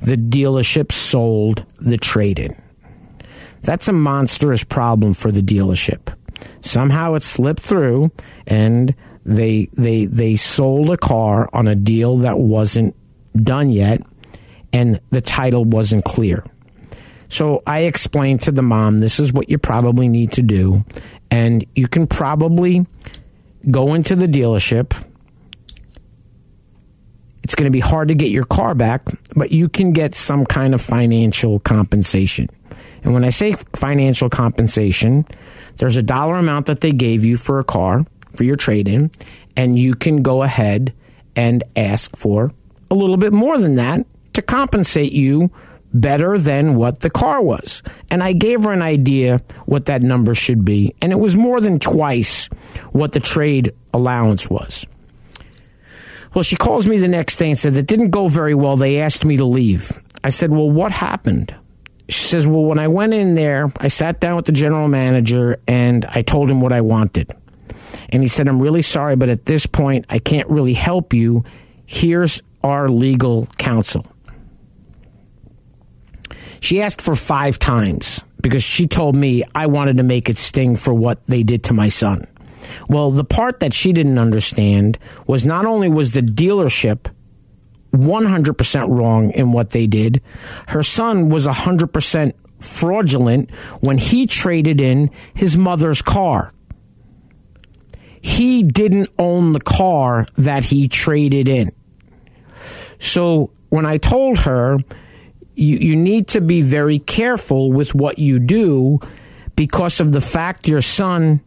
The 0.00 0.16
dealership 0.16 0.92
sold 0.92 1.66
the 1.80 1.96
trade 1.98 2.38
in. 2.38 2.56
That's 3.62 3.88
a 3.88 3.92
monstrous 3.92 4.64
problem 4.64 5.14
for 5.14 5.30
the 5.30 5.42
dealership. 5.42 6.14
Somehow 6.60 7.14
it 7.14 7.22
slipped 7.22 7.62
through, 7.62 8.10
and 8.46 8.94
they 9.24 9.68
they 9.72 10.06
they 10.06 10.36
sold 10.36 10.90
a 10.90 10.96
car 10.96 11.48
on 11.52 11.68
a 11.68 11.74
deal 11.74 12.18
that 12.18 12.38
wasn't 12.38 12.94
done 13.36 13.70
yet 13.70 14.02
and 14.72 15.00
the 15.10 15.20
title 15.20 15.64
wasn't 15.64 16.04
clear. 16.04 16.44
So 17.28 17.62
I 17.66 17.80
explained 17.80 18.42
to 18.42 18.52
the 18.52 18.62
mom, 18.62 18.98
this 18.98 19.18
is 19.18 19.32
what 19.32 19.48
you 19.48 19.58
probably 19.58 20.08
need 20.08 20.32
to 20.32 20.42
do. 20.42 20.84
And 21.30 21.64
you 21.74 21.88
can 21.88 22.06
probably 22.06 22.86
go 23.70 23.94
into 23.94 24.14
the 24.14 24.26
dealership. 24.26 24.92
It's 27.42 27.54
going 27.54 27.64
to 27.64 27.70
be 27.70 27.80
hard 27.80 28.08
to 28.08 28.14
get 28.14 28.30
your 28.30 28.44
car 28.44 28.74
back, 28.74 29.08
but 29.34 29.50
you 29.50 29.68
can 29.68 29.92
get 29.92 30.14
some 30.14 30.44
kind 30.44 30.74
of 30.74 30.82
financial 30.82 31.58
compensation. 31.60 32.48
And 33.02 33.12
when 33.12 33.24
I 33.24 33.30
say 33.30 33.54
financial 33.74 34.28
compensation, 34.28 35.26
there's 35.78 35.96
a 35.96 36.02
dollar 36.02 36.36
amount 36.36 36.66
that 36.66 36.80
they 36.80 36.92
gave 36.92 37.24
you 37.24 37.36
for 37.36 37.58
a 37.58 37.64
car, 37.64 38.04
for 38.30 38.44
your 38.44 38.56
trade 38.56 38.88
in, 38.88 39.10
and 39.56 39.78
you 39.78 39.94
can 39.94 40.22
go 40.22 40.42
ahead 40.42 40.92
and 41.34 41.64
ask 41.76 42.16
for 42.16 42.52
a 42.90 42.94
little 42.94 43.16
bit 43.16 43.32
more 43.32 43.58
than 43.58 43.76
that 43.76 44.06
to 44.34 44.42
compensate 44.42 45.12
you 45.12 45.50
better 45.94 46.38
than 46.38 46.76
what 46.76 47.00
the 47.00 47.10
car 47.10 47.42
was. 47.42 47.82
And 48.10 48.22
I 48.22 48.32
gave 48.32 48.64
her 48.64 48.72
an 48.72 48.82
idea 48.82 49.42
what 49.66 49.86
that 49.86 50.02
number 50.02 50.34
should 50.34 50.64
be, 50.64 50.94
and 51.02 51.12
it 51.12 51.18
was 51.18 51.36
more 51.36 51.60
than 51.60 51.78
twice 51.78 52.46
what 52.92 53.12
the 53.12 53.20
trade 53.20 53.74
allowance 53.92 54.48
was. 54.48 54.86
Well, 56.34 56.42
she 56.42 56.56
calls 56.56 56.86
me 56.86 56.96
the 56.96 57.08
next 57.08 57.36
day 57.36 57.48
and 57.48 57.58
said 57.58 57.74
that 57.74 57.86
didn't 57.86 58.10
go 58.10 58.28
very 58.28 58.54
well. 58.54 58.76
They 58.76 59.00
asked 59.00 59.24
me 59.24 59.36
to 59.36 59.44
leave. 59.44 59.92
I 60.24 60.30
said, 60.30 60.50
Well, 60.50 60.70
what 60.70 60.92
happened? 60.92 61.54
She 62.08 62.24
says, 62.24 62.46
Well, 62.46 62.64
when 62.64 62.78
I 62.78 62.88
went 62.88 63.14
in 63.14 63.34
there, 63.34 63.72
I 63.78 63.88
sat 63.88 64.20
down 64.20 64.36
with 64.36 64.46
the 64.46 64.52
general 64.52 64.88
manager 64.88 65.60
and 65.66 66.04
I 66.06 66.22
told 66.22 66.50
him 66.50 66.60
what 66.60 66.72
I 66.72 66.80
wanted. 66.80 67.32
And 68.08 68.22
he 68.22 68.28
said, 68.28 68.48
I'm 68.48 68.60
really 68.60 68.82
sorry, 68.82 69.16
but 69.16 69.28
at 69.28 69.46
this 69.46 69.66
point, 69.66 70.04
I 70.08 70.18
can't 70.18 70.48
really 70.48 70.74
help 70.74 71.12
you. 71.12 71.44
Here's 71.86 72.42
our 72.62 72.88
legal 72.88 73.46
counsel. 73.58 74.06
She 76.60 76.80
asked 76.80 77.00
for 77.00 77.16
five 77.16 77.58
times 77.58 78.22
because 78.40 78.62
she 78.62 78.86
told 78.86 79.16
me 79.16 79.42
I 79.54 79.66
wanted 79.66 79.96
to 79.96 80.02
make 80.02 80.28
it 80.28 80.36
sting 80.36 80.76
for 80.76 80.92
what 80.92 81.26
they 81.26 81.42
did 81.42 81.64
to 81.64 81.72
my 81.72 81.88
son. 81.88 82.26
Well, 82.88 83.10
the 83.10 83.24
part 83.24 83.60
that 83.60 83.74
she 83.74 83.92
didn't 83.92 84.18
understand 84.18 84.98
was 85.26 85.44
not 85.44 85.64
only 85.64 85.88
was 85.88 86.12
the 86.12 86.20
dealership 86.20 87.06
100% 87.92 88.88
wrong 88.88 89.30
in 89.30 89.52
what 89.52 89.70
they 89.70 89.86
did, 89.86 90.22
her 90.68 90.82
son 90.82 91.28
was 91.28 91.46
100% 91.46 92.32
fraudulent 92.60 93.50
when 93.80 93.98
he 93.98 94.26
traded 94.26 94.80
in 94.80 95.10
his 95.34 95.56
mother's 95.56 96.02
car. 96.02 96.52
He 98.20 98.62
didn't 98.62 99.10
own 99.18 99.52
the 99.52 99.60
car 99.60 100.26
that 100.36 100.64
he 100.64 100.88
traded 100.88 101.48
in. 101.48 101.72
So 102.98 103.50
when 103.68 103.84
I 103.84 103.98
told 103.98 104.38
her, 104.40 104.78
you, 105.54 105.76
you 105.76 105.96
need 105.96 106.28
to 106.28 106.40
be 106.40 106.62
very 106.62 106.98
careful 106.98 107.72
with 107.72 107.94
what 107.94 108.18
you 108.18 108.38
do 108.38 109.00
because 109.56 110.00
of 110.00 110.12
the 110.12 110.20
fact 110.20 110.68
your 110.68 110.80
son 110.80 111.42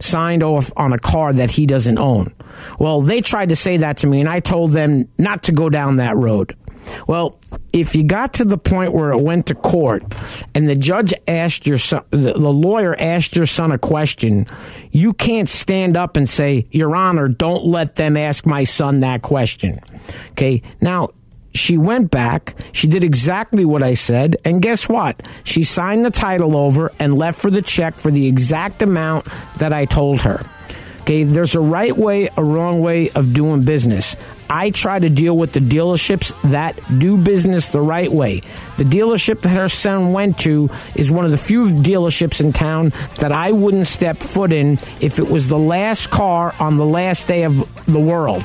signed 0.00 0.42
off 0.42 0.72
on 0.76 0.92
a 0.92 0.98
car 0.98 1.32
that 1.32 1.50
he 1.50 1.66
doesn't 1.66 1.98
own. 1.98 2.34
Well, 2.78 3.00
they 3.00 3.20
tried 3.20 3.50
to 3.50 3.56
say 3.56 3.78
that 3.78 3.98
to 3.98 4.06
me, 4.06 4.20
and 4.20 4.28
I 4.28 4.40
told 4.40 4.72
them 4.72 5.08
not 5.18 5.44
to 5.44 5.52
go 5.52 5.68
down 5.68 5.96
that 5.96 6.16
road. 6.16 6.56
Well, 7.06 7.38
if 7.72 7.94
you 7.94 8.04
got 8.04 8.34
to 8.34 8.44
the 8.44 8.58
point 8.58 8.92
where 8.92 9.12
it 9.12 9.20
went 9.20 9.46
to 9.46 9.54
court 9.54 10.02
and 10.54 10.68
the 10.68 10.76
judge 10.76 11.12
asked 11.26 11.66
your 11.66 11.78
son, 11.78 12.02
the 12.10 12.32
lawyer 12.38 12.96
asked 12.98 13.36
your 13.36 13.46
son 13.46 13.72
a 13.72 13.78
question, 13.78 14.46
you 14.90 15.12
can't 15.12 15.48
stand 15.48 15.96
up 15.96 16.16
and 16.16 16.28
say, 16.28 16.66
Your 16.70 16.96
Honor, 16.96 17.28
don't 17.28 17.66
let 17.66 17.96
them 17.96 18.16
ask 18.16 18.46
my 18.46 18.64
son 18.64 19.00
that 19.00 19.22
question. 19.22 19.80
Okay. 20.30 20.62
Now, 20.80 21.10
she 21.54 21.78
went 21.78 22.10
back. 22.10 22.54
She 22.72 22.86
did 22.86 23.04
exactly 23.04 23.64
what 23.64 23.82
I 23.82 23.94
said. 23.94 24.36
And 24.44 24.62
guess 24.62 24.88
what? 24.88 25.22
She 25.44 25.64
signed 25.64 26.04
the 26.04 26.10
title 26.10 26.56
over 26.56 26.92
and 26.98 27.16
left 27.16 27.40
for 27.40 27.50
the 27.50 27.62
check 27.62 27.98
for 27.98 28.10
the 28.10 28.26
exact 28.26 28.82
amount 28.82 29.26
that 29.58 29.72
I 29.72 29.84
told 29.84 30.20
her. 30.22 30.44
Okay, 31.00 31.24
there's 31.24 31.54
a 31.54 31.60
right 31.60 31.96
way, 31.96 32.28
a 32.36 32.44
wrong 32.44 32.82
way 32.82 33.08
of 33.10 33.32
doing 33.32 33.62
business. 33.62 34.14
I 34.50 34.70
try 34.70 34.98
to 34.98 35.08
deal 35.08 35.36
with 35.36 35.52
the 35.52 35.60
dealerships 35.60 36.38
that 36.50 36.78
do 36.98 37.16
business 37.16 37.70
the 37.70 37.80
right 37.80 38.12
way. 38.12 38.42
The 38.76 38.84
dealership 38.84 39.40
that 39.40 39.48
her 39.48 39.70
son 39.70 40.12
went 40.12 40.38
to 40.40 40.68
is 40.94 41.10
one 41.10 41.24
of 41.24 41.30
the 41.30 41.38
few 41.38 41.68
dealerships 41.68 42.42
in 42.42 42.52
town 42.52 42.92
that 43.20 43.32
I 43.32 43.52
wouldn't 43.52 43.86
step 43.86 44.18
foot 44.18 44.52
in 44.52 44.72
if 45.00 45.18
it 45.18 45.30
was 45.30 45.48
the 45.48 45.58
last 45.58 46.10
car 46.10 46.54
on 46.60 46.76
the 46.76 46.84
last 46.84 47.26
day 47.26 47.44
of 47.44 47.56
the 47.86 48.00
world. 48.00 48.44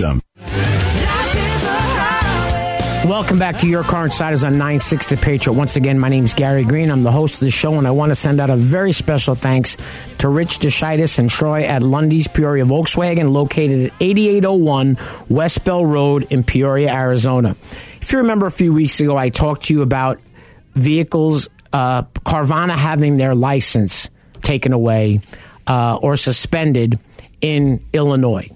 Welcome 3.05 3.39
back 3.39 3.57
to 3.59 3.67
Your 3.67 3.83
Car 3.83 4.05
Insiders 4.05 4.43
on 4.43 4.53
960 4.53 5.15
Patriot. 5.17 5.55
Once 5.55 5.75
again, 5.75 5.99
my 5.99 6.07
name 6.07 6.23
is 6.25 6.33
Gary 6.35 6.63
Green. 6.63 6.91
I'm 6.91 7.01
the 7.01 7.11
host 7.11 7.35
of 7.35 7.39
the 7.41 7.49
show, 7.49 7.73
and 7.73 7.87
I 7.87 7.91
want 7.91 8.11
to 8.11 8.15
send 8.15 8.39
out 8.39 8.49
a 8.49 8.55
very 8.55 8.91
special 8.91 9.33
thanks 9.33 9.75
to 10.19 10.29
Rich 10.29 10.59
DeShitis 10.59 11.17
and 11.17 11.29
Troy 11.29 11.63
at 11.63 11.81
Lunde's 11.81 12.27
Peoria 12.27 12.63
Volkswagen, 12.63 13.31
located 13.31 13.87
at 13.87 13.93
8801 13.99 14.97
West 15.29 15.65
Bell 15.65 15.85
Road 15.85 16.27
in 16.29 16.43
Peoria, 16.43 16.93
Arizona. 16.93 17.55
If 18.01 18.11
you 18.11 18.19
remember 18.19 18.45
a 18.45 18.51
few 18.51 18.71
weeks 18.71 18.99
ago, 18.99 19.17
I 19.17 19.29
talked 19.29 19.63
to 19.65 19.73
you 19.73 19.81
about 19.81 20.19
vehicles, 20.75 21.49
uh, 21.73 22.03
Carvana 22.03 22.75
having 22.75 23.17
their 23.17 23.33
license 23.33 24.09
taken 24.41 24.73
away 24.73 25.21
uh, 25.65 25.97
or 26.01 26.15
suspended 26.17 26.99
in 27.41 27.83
Illinois. 27.93 28.49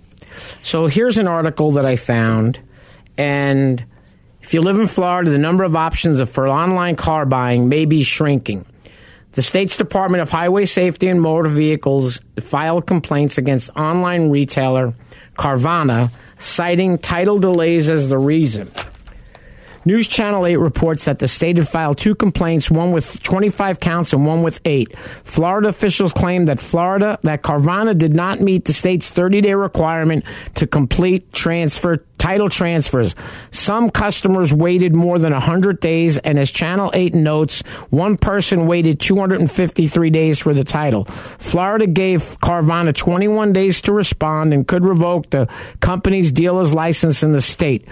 So 0.63 0.87
here's 0.87 1.17
an 1.17 1.27
article 1.27 1.71
that 1.71 1.85
I 1.85 1.95
found, 1.95 2.59
and 3.17 3.83
if 4.41 4.53
you 4.53 4.61
live 4.61 4.79
in 4.79 4.87
Florida, 4.87 5.29
the 5.29 5.37
number 5.37 5.63
of 5.63 5.75
options 5.75 6.21
for 6.29 6.47
online 6.47 6.95
car 6.95 7.25
buying 7.25 7.67
may 7.69 7.85
be 7.85 8.03
shrinking. 8.03 8.65
The 9.31 9.41
state's 9.41 9.75
Department 9.75 10.21
of 10.21 10.29
Highway 10.29 10.65
Safety 10.65 11.07
and 11.09 11.21
Motor 11.21 11.49
Vehicles 11.49 12.21
filed 12.39 12.87
complaints 12.87 13.37
against 13.37 13.69
online 13.71 14.29
retailer 14.29 14.93
Carvana, 15.37 16.11
citing 16.37 16.97
title 16.97 17.39
delays 17.39 17.89
as 17.89 18.07
the 18.07 18.17
reason. 18.17 18.71
News 19.85 20.07
Channel 20.07 20.47
8 20.47 20.55
reports 20.57 21.05
that 21.05 21.19
the 21.19 21.27
state 21.27 21.57
had 21.57 21.67
filed 21.67 21.99
two 21.99 22.15
complaints, 22.15 22.71
one 22.71 22.91
with 22.91 23.21
25 23.21 23.79
counts 23.79 24.13
and 24.13 24.25
one 24.25 24.41
with 24.41 24.59
8. 24.65 24.97
Florida 24.97 25.67
officials 25.67 26.11
claim 26.11 26.45
that 26.45 26.59
Florida 26.59 27.19
that 27.21 27.43
Carvana 27.43 27.95
did 27.95 28.13
not 28.13 28.41
meet 28.41 28.65
the 28.65 28.73
state's 28.73 29.11
30-day 29.11 29.53
requirement 29.53 30.25
to 30.55 30.65
complete 30.65 31.31
transfer 31.31 32.03
title 32.17 32.49
transfers. 32.49 33.13
Some 33.51 33.91
customers 33.91 34.51
waited 34.51 34.95
more 34.95 35.19
than 35.19 35.33
100 35.33 35.79
days 35.79 36.17
and 36.17 36.39
as 36.39 36.49
Channel 36.49 36.89
8 36.91 37.13
notes, 37.13 37.61
one 37.91 38.17
person 38.17 38.65
waited 38.65 38.99
253 38.99 40.09
days 40.09 40.39
for 40.39 40.55
the 40.55 40.63
title. 40.63 41.05
Florida 41.05 41.85
gave 41.85 42.21
Carvana 42.39 42.95
21 42.95 43.53
days 43.53 43.81
to 43.83 43.93
respond 43.93 44.53
and 44.53 44.67
could 44.67 44.83
revoke 44.83 45.29
the 45.29 45.47
company's 45.81 46.31
dealer's 46.31 46.73
license 46.73 47.21
in 47.21 47.31
the 47.31 47.41
state. 47.41 47.87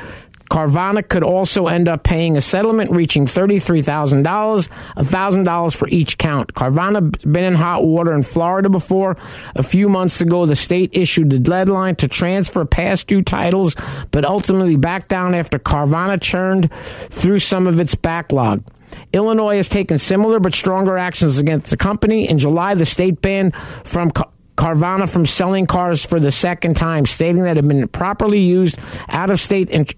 Carvana 0.53 1.01
could 1.09 1.23
also 1.23 1.65
end 1.65 1.89
up 1.89 2.03
paying 2.03 2.37
a 2.37 2.41
settlement 2.41 2.91
reaching 2.91 3.25
$33,000, 3.25 4.23
$1,000 4.23 5.75
for 5.75 5.87
each 5.87 6.19
count. 6.19 6.53
Carvana 6.53 7.11
been 7.31 7.43
in 7.43 7.55
hot 7.55 7.83
water 7.83 8.13
in 8.13 8.21
Florida 8.21 8.69
before. 8.69 9.17
A 9.55 9.63
few 9.63 9.89
months 9.89 10.21
ago, 10.21 10.45
the 10.45 10.55
state 10.55 10.91
issued 10.93 11.31
the 11.31 11.39
deadline 11.39 11.95
to 11.95 12.07
transfer 12.07 12.65
past 12.65 13.07
due 13.07 13.23
titles, 13.23 13.75
but 14.11 14.25
ultimately 14.25 14.75
backed 14.75 15.09
down 15.09 15.33
after 15.33 15.57
Carvana 15.57 16.21
churned 16.21 16.71
through 17.09 17.39
some 17.39 17.65
of 17.65 17.79
its 17.79 17.95
backlog. 17.95 18.63
Illinois 19.11 19.55
has 19.55 19.69
taken 19.69 19.97
similar 19.97 20.39
but 20.39 20.53
stronger 20.53 20.99
actions 20.99 21.39
against 21.39 21.71
the 21.71 21.77
company. 21.77 22.29
In 22.29 22.37
July, 22.37 22.75
the 22.75 22.85
state 22.85 23.21
banned 23.21 23.55
from 23.55 24.11
Carvana 24.55 25.09
from 25.09 25.25
selling 25.25 25.65
cars 25.65 26.05
for 26.05 26.19
the 26.19 26.31
second 26.31 26.75
time, 26.75 27.05
stating 27.05 27.43
that 27.43 27.57
it 27.57 27.63
had 27.63 27.67
been 27.67 27.87
properly 27.87 28.39
used 28.39 28.77
out 29.09 29.31
of 29.31 29.39
state 29.39 29.69
and 29.71 29.91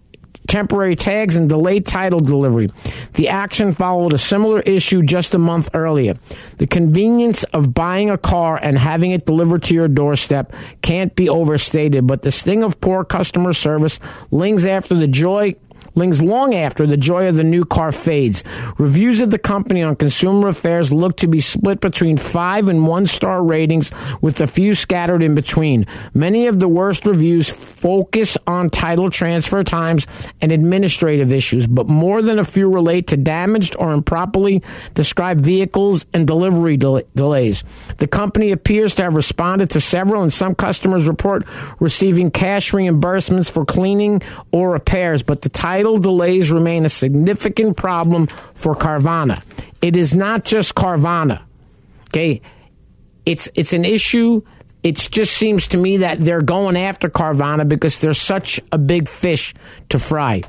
temporary 0.48 0.96
tags 0.96 1.36
and 1.36 1.50
delayed 1.50 1.86
title 1.86 2.20
delivery. 2.20 2.72
The 3.14 3.30
action 3.30 3.72
followed 3.72 4.14
a 4.14 4.18
similar 4.18 4.62
issue 4.62 5.02
just 5.04 5.34
a 5.34 5.38
month 5.38 5.70
earlier. 5.74 6.16
The 6.58 6.68
convenience 6.68 7.44
of 7.46 7.74
buying 7.74 8.10
a 8.10 8.18
car 8.18 8.58
and 8.62 8.78
having 8.78 9.12
it 9.12 9.26
delivered 9.26 9.64
to 9.64 9.74
your 9.74 9.88
doorstep 9.88 10.54
can't 10.82 11.16
be 11.16 11.30
overstated, 11.30 12.08
but 12.08 12.22
the 12.22 12.32
sting 12.32 12.64
of 12.64 12.80
poor 12.82 13.04
customer 13.04 13.54
service 13.54 14.00
lingers 14.32 14.66
after 14.66 14.96
the 14.96 15.08
joy 15.08 15.56
lingers 15.96 16.22
long 16.22 16.54
after 16.54 16.86
the 16.86 16.98
joy 16.98 17.28
of 17.28 17.36
the 17.36 17.44
new 17.44 17.66
car 17.66 17.92
fades. 17.92 18.44
Reviews 18.78 19.22
of 19.22 19.32
the 19.32 19.40
company 19.40 19.82
on 19.82 19.96
consumer 19.96 20.50
affairs 20.50 20.92
look 20.94 21.18
to 21.18 21.28
be 21.28 21.40
split 21.40 21.80
between 21.80 22.18
five 22.18 22.68
and 22.68 22.86
one 22.88 23.06
star 23.06 23.44
ratings, 23.44 23.92
with 24.22 24.42
a 24.42 24.48
few 24.48 24.74
scattered 24.74 25.24
in 25.24 25.36
between. 25.36 25.86
Many 26.14 26.48
of 26.48 26.60
the 26.60 26.68
worst 26.68 27.06
reviews 27.06 27.50
focus 27.50 28.38
on 28.48 28.70
title 28.70 29.10
transfer 29.10 29.64
times 29.64 30.08
and 30.42 30.52
administrative 30.52 31.32
issues, 31.32 31.68
but 31.68 31.88
more 31.88 32.22
than 32.22 32.40
a 32.40 32.44
few 32.44 32.70
relate 32.70 33.08
to 33.08 33.18
damaged 33.18 33.76
or 33.80 33.94
improperly 33.94 34.62
described 34.94 35.42
vehicles 35.42 36.06
and 36.14 36.28
delivery 36.28 36.78
del- 36.78 37.04
delays. 37.16 37.64
The 37.98 38.08
company 38.08 38.52
appears 38.52 38.96
to 38.96 39.04
have 39.04 39.16
responded 39.16 39.70
to 39.72 39.82
several, 39.82 40.22
and 40.22 40.34
some 40.34 40.56
customers 40.56 41.08
report 41.08 41.46
receiving 41.80 42.32
cash 42.32 42.72
reimbursements 42.72 43.50
for 43.50 43.66
cleaning 43.66 44.22
or 44.52 44.72
repairs, 44.72 45.24
but 45.24 45.42
the 45.42 45.50
title 45.50 45.85
title 45.86 46.00
delays 46.00 46.50
remain 46.52 46.84
a 46.84 46.90
significant 46.90 47.78
problem 47.78 48.26
for 48.56 48.74
Carvana. 48.74 49.44
It 49.84 49.96
is 49.96 50.16
not 50.16 50.44
just 50.44 50.74
Carvana. 50.74 51.44
Okay? 52.10 52.42
It's 53.28 53.50
it's 53.54 53.72
an 53.72 53.86
issue. 53.86 54.42
It 54.82 54.96
just 54.96 55.38
seems 55.38 55.68
to 55.70 55.78
me 55.78 55.98
that 55.98 56.20
they're 56.20 56.42
going 56.42 56.76
after 56.76 57.08
Carvana 57.08 57.70
because 57.70 58.00
they're 58.00 58.16
such 58.16 58.60
a 58.72 58.80
big 58.80 59.08
fish 59.08 59.54
to 59.90 60.00
fry. 60.00 60.42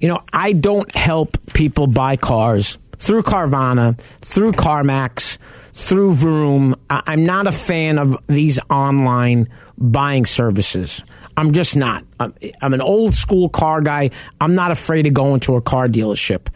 You 0.00 0.08
know, 0.08 0.22
I 0.32 0.52
don't 0.52 0.94
help 0.94 1.36
people 1.52 1.86
buy 1.86 2.16
cars 2.16 2.78
through 2.98 3.22
Carvana, 3.22 3.98
through 4.22 4.52
CarMax, 4.52 5.36
through 5.74 6.14
Vroom. 6.14 6.74
I'm 6.88 7.24
not 7.24 7.46
a 7.46 7.52
fan 7.52 7.98
of 7.98 8.16
these 8.28 8.58
online 8.70 9.48
buying 9.76 10.24
services. 10.24 11.04
I'm 11.36 11.52
just 11.52 11.76
not. 11.76 12.04
I'm, 12.18 12.34
I'm 12.62 12.72
an 12.72 12.80
old 12.80 13.14
school 13.14 13.48
car 13.48 13.80
guy. 13.80 14.10
I'm 14.40 14.54
not 14.54 14.70
afraid 14.70 15.02
to 15.02 15.10
go 15.10 15.34
into 15.34 15.56
a 15.56 15.60
car 15.60 15.86
dealership. 15.86 16.48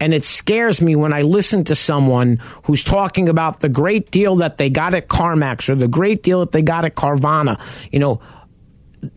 And 0.00 0.12
it 0.12 0.24
scares 0.24 0.80
me 0.82 0.96
when 0.96 1.12
I 1.12 1.22
listen 1.22 1.64
to 1.64 1.74
someone 1.74 2.40
who's 2.64 2.82
talking 2.82 3.28
about 3.28 3.60
the 3.60 3.68
great 3.68 4.10
deal 4.10 4.36
that 4.36 4.58
they 4.58 4.70
got 4.70 4.94
at 4.94 5.08
CarMax 5.08 5.68
or 5.68 5.76
the 5.76 5.88
great 5.88 6.22
deal 6.22 6.40
that 6.40 6.52
they 6.52 6.62
got 6.62 6.84
at 6.84 6.96
Carvana. 6.96 7.60
You 7.92 8.00
know, 8.00 8.20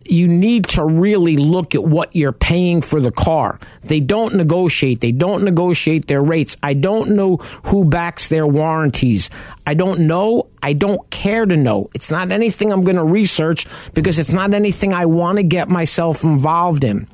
you 0.04 0.28
need 0.28 0.66
to 0.66 0.84
really 0.84 1.36
look 1.36 1.74
at 1.74 1.84
what 1.84 2.14
you're 2.14 2.32
paying 2.32 2.80
for 2.80 3.00
the 3.00 3.10
car. 3.10 3.58
They 3.82 4.00
don't 4.00 4.34
negotiate. 4.34 5.00
They 5.00 5.12
don't 5.12 5.44
negotiate 5.44 6.06
their 6.06 6.22
rates. 6.22 6.56
I 6.62 6.74
don't 6.74 7.10
know 7.16 7.36
who 7.64 7.84
backs 7.84 8.28
their 8.28 8.46
warranties. 8.46 9.30
I 9.66 9.74
don't 9.74 10.00
know. 10.00 10.48
I 10.62 10.72
don't 10.72 11.08
care 11.10 11.46
to 11.46 11.56
know. 11.56 11.90
It's 11.94 12.10
not 12.10 12.32
anything 12.32 12.72
I'm 12.72 12.84
going 12.84 12.96
to 12.96 13.04
research 13.04 13.66
because 13.94 14.18
it's 14.18 14.32
not 14.32 14.54
anything 14.54 14.92
I 14.92 15.06
want 15.06 15.38
to 15.38 15.42
get 15.42 15.68
myself 15.68 16.24
involved 16.24 16.84
in. 16.84 17.06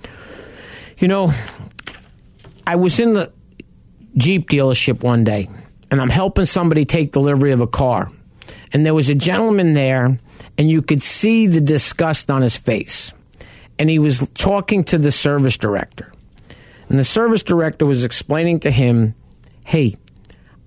You 0.99 1.09
know, 1.09 1.33
I 2.67 2.77
was 2.77 3.01
in 3.01 3.15
the 3.15 3.33
Jeep 4.17 4.49
dealership 4.49 5.03
one 5.03 5.25
day 5.25 5.49
and 5.91 6.01
I'm 6.01 6.11
helping 6.11 6.45
somebody 6.45 6.85
take 6.85 7.13
delivery 7.13 7.53
of 7.53 7.61
a 7.61 7.67
car. 7.67 8.11
And 8.73 8.85
there 8.85 8.95
was 8.95 9.09
a 9.09 9.15
gentleman 9.15 9.75
there 9.75 10.19
and 10.59 10.71
you 10.71 10.83
could 10.83 11.03
see 11.03 11.47
the 11.47 11.61
disgust 11.61 12.31
on 12.31 12.43
his 12.43 12.57
face. 12.57 13.13
And 13.79 13.91
he 13.91 13.99
was 13.99 14.29
talking 14.35 14.85
to 14.85 14.99
the 14.99 15.11
service 15.11 15.59
director. 15.59 16.13
And 16.89 16.99
the 16.99 17.05
service 17.05 17.43
director 17.43 17.87
was 17.87 18.05
explaining 18.05 18.61
to 18.61 18.71
him, 18.71 19.15
hey, 19.65 19.97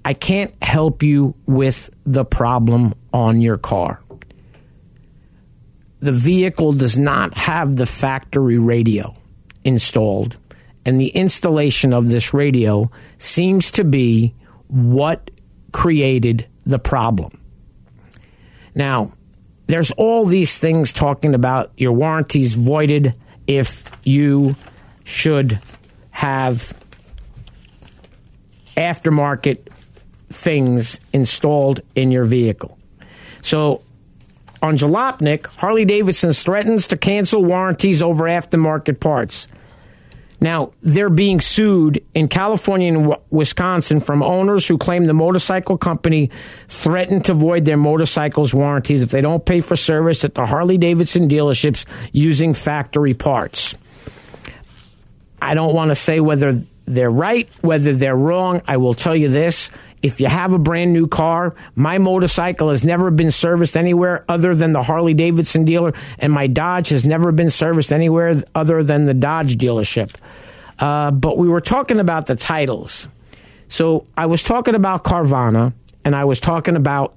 I 0.04 0.14
can't 0.14 0.54
help 0.62 1.04
you 1.04 1.36
with 1.46 1.90
the 2.06 2.26
problem 2.26 2.94
on 3.14 3.42
your 3.42 3.58
car. 3.58 4.02
The 6.00 6.12
vehicle 6.12 6.74
does 6.74 6.98
not 6.98 7.38
have 7.38 7.76
the 7.76 7.86
factory 7.86 8.58
radio 8.58 9.16
installed, 9.64 10.38
and 10.86 11.00
the 11.02 11.10
installation 11.10 11.94
of 11.94 12.10
this 12.10 12.34
radio 12.34 12.92
seems 13.18 13.72
to 13.72 13.84
be 13.84 14.34
what 14.68 15.32
created 15.72 16.48
the 16.66 16.80
problem. 16.80 17.42
Now, 18.76 19.14
there's 19.68 19.92
all 19.92 20.26
these 20.26 20.58
things 20.58 20.92
talking 20.92 21.34
about 21.34 21.72
your 21.78 21.92
warranties 21.92 22.56
voided 22.56 23.14
if 23.46 23.90
you 24.04 24.56
should 25.04 25.60
have 26.12 26.74
aftermarket 28.76 29.60
things 30.30 31.00
installed 31.14 31.82
in 31.96 32.12
your 32.12 32.26
vehicle. 32.26 32.78
So 33.42 33.82
on 34.62 34.78
Jalopnik, 34.78 35.48
Harley 35.48 35.86
Davidson 35.86 36.34
threatens 36.34 36.88
to 36.88 36.98
cancel 36.98 37.44
warranties 37.44 38.02
over 38.02 38.26
aftermarket 38.26 39.00
parts. 39.00 39.48
Now, 40.40 40.72
they're 40.82 41.10
being 41.10 41.40
sued 41.40 42.04
in 42.14 42.28
California 42.28 42.94
and 42.94 43.16
Wisconsin 43.32 44.00
from 44.00 44.22
owners 44.22 44.68
who 44.68 44.78
claim 44.78 45.06
the 45.06 45.14
motorcycle 45.14 45.78
company 45.78 46.30
threatened 46.68 47.26
to 47.26 47.34
void 47.34 47.66
their 47.66 47.78
motorcycles' 47.78 48.54
warranties 48.54 49.02
if 49.02 49.10
they 49.10 49.22
don't 49.22 49.44
pay 49.44 49.62
for 49.62 49.76
service 49.76 50.24
at 50.24 50.36
the 50.36 50.46
Harley 50.46 50.78
Davidson 50.78 51.28
dealerships 51.28 51.86
using 52.12 52.54
factory 52.54 53.16
parts. 53.16 53.76
I 55.42 55.54
don't 55.54 55.74
want 55.74 55.90
to 55.90 55.96
say 55.96 56.20
whether 56.20 56.62
they're 56.86 57.12
right, 57.12 57.50
whether 57.62 57.94
they're 57.94 58.16
wrong. 58.16 58.62
I 58.68 58.78
will 58.78 58.94
tell 58.94 59.16
you 59.16 59.30
this. 59.30 59.72
If 60.04 60.22
you 60.22 60.28
have 60.28 60.54
a 60.54 60.60
brand 60.60 60.94
new 60.94 61.08
car, 61.08 61.56
my 61.76 61.98
motorcycle 61.98 62.70
has 62.70 62.84
never 62.84 63.10
been 63.10 63.32
serviced 63.32 63.76
anywhere 63.76 64.24
other 64.30 64.54
than 64.54 64.72
the 64.72 64.84
Harley 64.84 65.14
Davidson 65.14 65.66
dealer, 65.66 65.94
and 66.20 66.32
my 66.32 66.48
Dodge 66.48 66.90
has 66.90 67.06
never 67.06 67.32
been 67.32 67.50
serviced 67.50 67.92
anywhere 67.92 68.44
other 68.54 68.84
than 68.84 69.06
the 69.06 69.14
Dodge 69.14 69.58
dealership. 69.58 70.14
Uh, 70.80 71.12
but 71.12 71.38
we 71.38 71.48
were 71.48 71.62
talking 71.62 72.00
about 72.00 72.28
the 72.28 72.36
titles. 72.36 73.08
So 73.70 74.06
I 74.16 74.28
was 74.28 74.44
talking 74.44 74.76
about 74.76 75.04
Carvana, 75.04 75.74
and 76.06 76.16
I 76.16 76.26
was 76.26 76.40
talking 76.40 76.76
about 76.76 77.16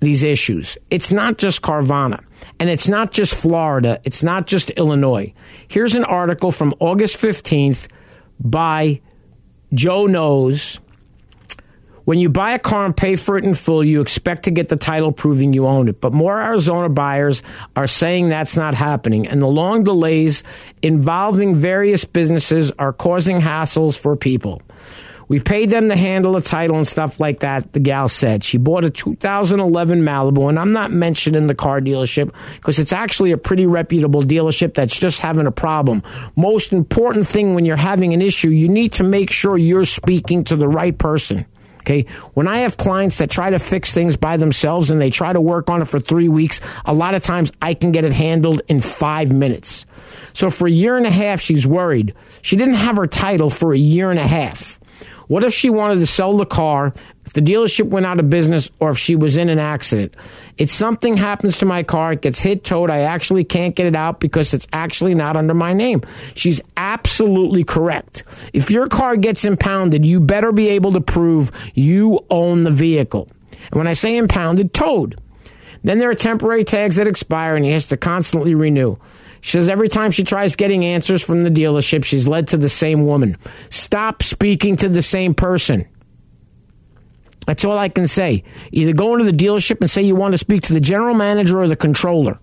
these 0.00 0.22
issues. 0.22 0.78
It's 0.90 1.10
not 1.10 1.36
just 1.38 1.62
Carvana, 1.62 2.22
and 2.60 2.70
it's 2.70 2.86
not 2.86 3.10
just 3.10 3.34
Florida, 3.34 4.00
it's 4.04 4.22
not 4.22 4.46
just 4.46 4.70
Illinois. 4.70 5.32
Here's 5.66 5.94
an 5.94 6.04
article 6.04 6.52
from 6.52 6.74
August 6.78 7.16
15th 7.16 7.88
by 8.38 9.00
Joe 9.72 10.06
Knows 10.06 10.80
when 12.04 12.18
you 12.18 12.28
buy 12.28 12.52
a 12.52 12.58
car 12.58 12.84
and 12.84 12.96
pay 12.96 13.16
for 13.16 13.38
it 13.38 13.44
in 13.44 13.54
full, 13.54 13.84
you 13.84 14.00
expect 14.00 14.44
to 14.44 14.50
get 14.50 14.68
the 14.68 14.76
title 14.76 15.12
proving 15.12 15.52
you 15.52 15.66
own 15.66 15.88
it. 15.88 16.00
But 16.00 16.12
more 16.12 16.40
Arizona 16.40 16.88
buyers 16.88 17.42
are 17.76 17.86
saying 17.86 18.28
that's 18.28 18.56
not 18.56 18.74
happening. 18.74 19.26
And 19.26 19.40
the 19.40 19.46
long 19.46 19.84
delays 19.84 20.42
involving 20.82 21.54
various 21.54 22.04
businesses 22.04 22.72
are 22.78 22.92
causing 22.92 23.40
hassles 23.40 23.98
for 23.98 24.16
people. 24.16 24.60
We 25.28 25.40
paid 25.40 25.70
them 25.70 25.88
to 25.88 25.96
handle 25.96 26.32
the 26.32 26.40
title 26.40 26.76
and 26.76 26.86
stuff 26.86 27.18
like 27.18 27.40
that, 27.40 27.72
the 27.72 27.80
gal 27.80 28.08
said. 28.08 28.44
She 28.44 28.58
bought 28.58 28.84
a 28.84 28.90
2011 28.90 30.02
Malibu, 30.02 30.48
and 30.48 30.58
I'm 30.58 30.72
not 30.72 30.90
mentioning 30.90 31.46
the 31.46 31.54
car 31.54 31.80
dealership 31.80 32.34
because 32.56 32.78
it's 32.78 32.92
actually 32.92 33.32
a 33.32 33.38
pretty 33.38 33.66
reputable 33.66 34.22
dealership 34.22 34.74
that's 34.74 34.98
just 34.98 35.20
having 35.20 35.46
a 35.46 35.50
problem. 35.50 36.02
Most 36.36 36.72
important 36.72 37.26
thing 37.26 37.54
when 37.54 37.64
you're 37.64 37.76
having 37.76 38.12
an 38.12 38.20
issue, 38.20 38.50
you 38.50 38.68
need 38.68 38.92
to 38.92 39.02
make 39.02 39.30
sure 39.30 39.56
you're 39.56 39.86
speaking 39.86 40.44
to 40.44 40.56
the 40.56 40.68
right 40.68 40.96
person. 40.96 41.46
Okay. 41.84 42.06
When 42.32 42.48
I 42.48 42.60
have 42.60 42.78
clients 42.78 43.18
that 43.18 43.28
try 43.28 43.50
to 43.50 43.58
fix 43.58 43.92
things 43.92 44.16
by 44.16 44.38
themselves 44.38 44.90
and 44.90 44.98
they 44.98 45.10
try 45.10 45.34
to 45.34 45.40
work 45.40 45.68
on 45.68 45.82
it 45.82 45.88
for 45.88 46.00
three 46.00 46.28
weeks, 46.28 46.62
a 46.86 46.94
lot 46.94 47.14
of 47.14 47.22
times 47.22 47.52
I 47.60 47.74
can 47.74 47.92
get 47.92 48.06
it 48.06 48.12
handled 48.14 48.62
in 48.68 48.80
five 48.80 49.30
minutes. 49.30 49.84
So 50.32 50.48
for 50.48 50.66
a 50.66 50.70
year 50.70 50.96
and 50.96 51.06
a 51.06 51.10
half, 51.10 51.42
she's 51.42 51.66
worried. 51.66 52.14
She 52.40 52.56
didn't 52.56 52.74
have 52.74 52.96
her 52.96 53.06
title 53.06 53.50
for 53.50 53.74
a 53.74 53.78
year 53.78 54.10
and 54.10 54.18
a 54.18 54.26
half. 54.26 54.80
What 55.26 55.44
if 55.44 55.52
she 55.52 55.68
wanted 55.68 56.00
to 56.00 56.06
sell 56.06 56.36
the 56.38 56.46
car, 56.46 56.94
the 57.34 57.40
dealership 57.40 57.88
went 57.88 58.06
out 58.06 58.18
of 58.18 58.30
business, 58.30 58.70
or 58.80 58.90
if 58.90 58.98
she 58.98 59.16
was 59.16 59.36
in 59.36 59.48
an 59.48 59.58
accident? 59.58 60.14
If 60.56 60.70
something 60.70 61.16
happens 61.16 61.58
to 61.58 61.66
my 61.66 61.82
car, 61.82 62.12
it 62.12 62.22
gets 62.22 62.40
hit, 62.40 62.64
towed, 62.64 62.90
I 62.90 63.00
actually 63.00 63.44
can't 63.44 63.74
get 63.74 63.86
it 63.86 63.94
out 63.94 64.20
because 64.20 64.54
it's 64.54 64.66
actually 64.72 65.14
not 65.14 65.36
under 65.36 65.54
my 65.54 65.72
name. 65.72 66.02
She's 66.34 66.60
absolutely 66.76 67.64
correct. 67.64 68.24
If 68.52 68.70
your 68.70 68.88
car 68.88 69.16
gets 69.16 69.44
impounded, 69.44 70.04
you 70.04 70.20
better 70.20 70.52
be 70.52 70.68
able 70.68 70.92
to 70.92 71.00
prove 71.00 71.50
you 71.74 72.24
own 72.30 72.62
the 72.62 72.70
vehicle. 72.70 73.28
And 73.70 73.78
when 73.78 73.86
I 73.86 73.92
say 73.92 74.16
impounded, 74.16 74.72
towed. 74.72 75.20
Then 75.82 75.98
there 75.98 76.10
are 76.10 76.14
temporary 76.14 76.64
tags 76.64 76.96
that 76.96 77.06
expire 77.06 77.56
and 77.56 77.64
he 77.64 77.72
has 77.72 77.88
to 77.88 77.96
constantly 77.96 78.54
renew. 78.54 78.96
She 79.42 79.52
says 79.52 79.68
every 79.68 79.88
time 79.88 80.10
she 80.10 80.24
tries 80.24 80.56
getting 80.56 80.86
answers 80.86 81.22
from 81.22 81.44
the 81.44 81.50
dealership, 81.50 82.04
she's 82.04 82.26
led 82.26 82.48
to 82.48 82.56
the 82.56 82.70
same 82.70 83.04
woman. 83.04 83.36
Stop 83.68 84.22
speaking 84.22 84.76
to 84.76 84.88
the 84.88 85.02
same 85.02 85.34
person. 85.34 85.86
That's 87.46 87.64
all 87.64 87.78
I 87.78 87.88
can 87.88 88.06
say. 88.06 88.44
Either 88.72 88.92
go 88.92 89.12
into 89.14 89.30
the 89.30 89.36
dealership 89.36 89.80
and 89.80 89.90
say 89.90 90.02
you 90.02 90.16
want 90.16 90.32
to 90.32 90.38
speak 90.38 90.62
to 90.62 90.72
the 90.72 90.80
general 90.80 91.14
manager 91.14 91.60
or 91.60 91.68
the 91.68 91.76
controller. 91.76 92.38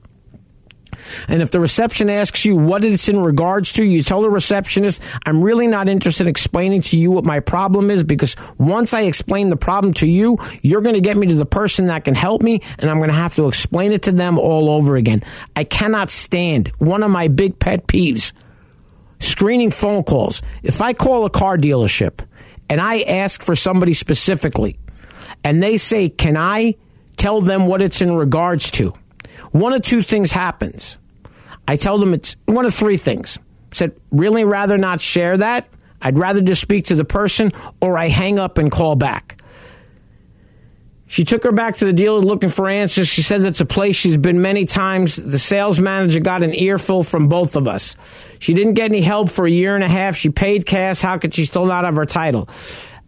And 1.27 1.41
if 1.41 1.51
the 1.51 1.59
reception 1.59 2.09
asks 2.09 2.45
you 2.45 2.55
what 2.55 2.83
it's 2.83 3.09
in 3.09 3.19
regards 3.19 3.73
to, 3.73 3.83
you 3.83 4.03
tell 4.03 4.21
the 4.21 4.29
receptionist, 4.29 5.01
I'm 5.25 5.41
really 5.41 5.67
not 5.67 5.89
interested 5.89 6.23
in 6.23 6.29
explaining 6.29 6.81
to 6.83 6.97
you 6.97 7.11
what 7.11 7.23
my 7.23 7.39
problem 7.39 7.89
is 7.89 8.03
because 8.03 8.35
once 8.57 8.93
I 8.93 9.01
explain 9.01 9.49
the 9.49 9.57
problem 9.57 9.93
to 9.95 10.07
you, 10.07 10.37
you're 10.61 10.81
going 10.81 10.95
to 10.95 11.01
get 11.01 11.17
me 11.17 11.27
to 11.27 11.35
the 11.35 11.45
person 11.45 11.87
that 11.87 12.05
can 12.05 12.15
help 12.15 12.41
me 12.41 12.61
and 12.79 12.89
I'm 12.89 12.97
going 12.97 13.09
to 13.09 13.15
have 13.15 13.35
to 13.35 13.47
explain 13.47 13.91
it 13.91 14.03
to 14.03 14.11
them 14.11 14.37
all 14.37 14.69
over 14.69 14.95
again. 14.95 15.23
I 15.55 15.63
cannot 15.63 16.09
stand 16.09 16.69
one 16.77 17.03
of 17.03 17.11
my 17.11 17.27
big 17.27 17.59
pet 17.59 17.87
peeves 17.87 18.33
screening 19.19 19.71
phone 19.71 20.03
calls. 20.03 20.41
If 20.63 20.81
I 20.81 20.93
call 20.93 21.25
a 21.25 21.29
car 21.29 21.57
dealership 21.57 22.25
and 22.69 22.81
I 22.81 23.01
ask 23.01 23.43
for 23.43 23.55
somebody 23.55 23.93
specifically 23.93 24.77
and 25.43 25.61
they 25.61 25.77
say, 25.77 26.09
Can 26.09 26.37
I 26.37 26.75
tell 27.17 27.41
them 27.41 27.67
what 27.67 27.81
it's 27.81 28.01
in 28.01 28.13
regards 28.13 28.71
to? 28.71 28.93
one 29.51 29.73
of 29.73 29.81
two 29.81 30.01
things 30.01 30.31
happens. 30.31 30.97
I 31.67 31.75
tell 31.75 31.97
them 31.97 32.13
it's 32.13 32.35
one 32.45 32.65
of 32.65 32.73
three 32.73 32.97
things. 32.97 33.37
I 33.37 33.75
said, 33.75 33.99
really 34.11 34.43
rather 34.43 34.77
not 34.77 34.99
share 34.99 35.37
that. 35.37 35.67
I'd 36.01 36.17
rather 36.17 36.41
just 36.41 36.61
speak 36.61 36.85
to 36.85 36.95
the 36.95 37.05
person 37.05 37.51
or 37.79 37.97
I 37.97 38.07
hang 38.07 38.39
up 38.39 38.57
and 38.57 38.71
call 38.71 38.95
back. 38.95 39.37
She 41.05 41.25
took 41.25 41.43
her 41.43 41.51
back 41.51 41.75
to 41.75 41.85
the 41.85 41.91
dealer 41.93 42.19
looking 42.19 42.49
for 42.49 42.69
answers. 42.69 43.07
She 43.07 43.21
says 43.21 43.43
it's 43.43 43.59
a 43.59 43.65
place 43.65 43.97
she's 43.97 44.15
been 44.15 44.41
many 44.41 44.63
times. 44.63 45.17
The 45.17 45.37
sales 45.37 45.77
manager 45.77 46.21
got 46.21 46.41
an 46.41 46.55
earful 46.55 47.03
from 47.03 47.27
both 47.27 47.57
of 47.57 47.67
us. 47.67 47.97
She 48.39 48.53
didn't 48.53 48.75
get 48.75 48.85
any 48.85 49.01
help 49.01 49.29
for 49.29 49.45
a 49.45 49.51
year 49.51 49.75
and 49.75 49.83
a 49.83 49.89
half. 49.89 50.15
She 50.15 50.29
paid 50.29 50.65
cash. 50.65 51.01
How 51.01 51.17
could 51.17 51.33
she 51.33 51.43
still 51.43 51.65
not 51.65 51.83
have 51.83 51.95
her 51.95 52.05
title? 52.05 52.47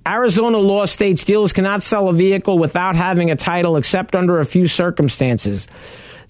Arizona 0.05 0.57
law 0.57 0.85
states 0.85 1.23
dealers 1.23 1.53
cannot 1.53 1.81
sell 1.81 2.09
a 2.09 2.13
vehicle 2.13 2.57
without 2.57 2.95
having 2.95 3.31
a 3.31 3.35
title 3.35 3.77
except 3.77 4.15
under 4.15 4.39
a 4.39 4.45
few 4.45 4.67
circumstances. 4.67 5.67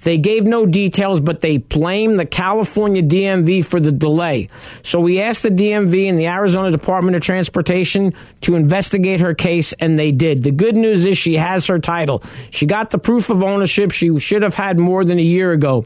They 0.03 0.17
gave 0.17 0.43
no 0.43 0.65
details, 0.65 1.21
but 1.21 1.41
they 1.41 1.57
blamed 1.57 2.19
the 2.19 2.26
California 2.26 3.01
DMV 3.01 3.65
for 3.65 3.80
the 3.80 3.91
delay. 3.91 4.49
So 4.84 4.99
we 4.99 5.21
asked 5.21 5.43
the 5.43 5.49
DMV 5.49 6.09
and 6.09 6.19
the 6.19 6.28
Arizona 6.28 6.71
Department 6.71 7.15
of 7.15 7.21
Transportation 7.21 8.13
to 8.41 8.55
investigate 8.55 9.21
her 9.21 9.34
case, 9.34 9.74
and 9.74 9.97
they 9.97 10.11
did. 10.11 10.43
The 10.43 10.51
good 10.51 10.76
news 10.76 11.05
is 11.05 11.17
she 11.17 11.36
has 11.36 11.67
her 11.67 11.80
title. 11.80 12.21
She 12.51 12.65
got 12.65 12.91
the 12.91 12.97
proof 12.97 13.30
of 13.30 13.43
ownership 13.43 13.91
she 13.91 14.19
should 14.19 14.41
have 14.41 14.55
had 14.55 14.78
more 14.78 15.05
than 15.05 15.19
a 15.19 15.24
year 15.24 15.53
ago. 15.53 15.86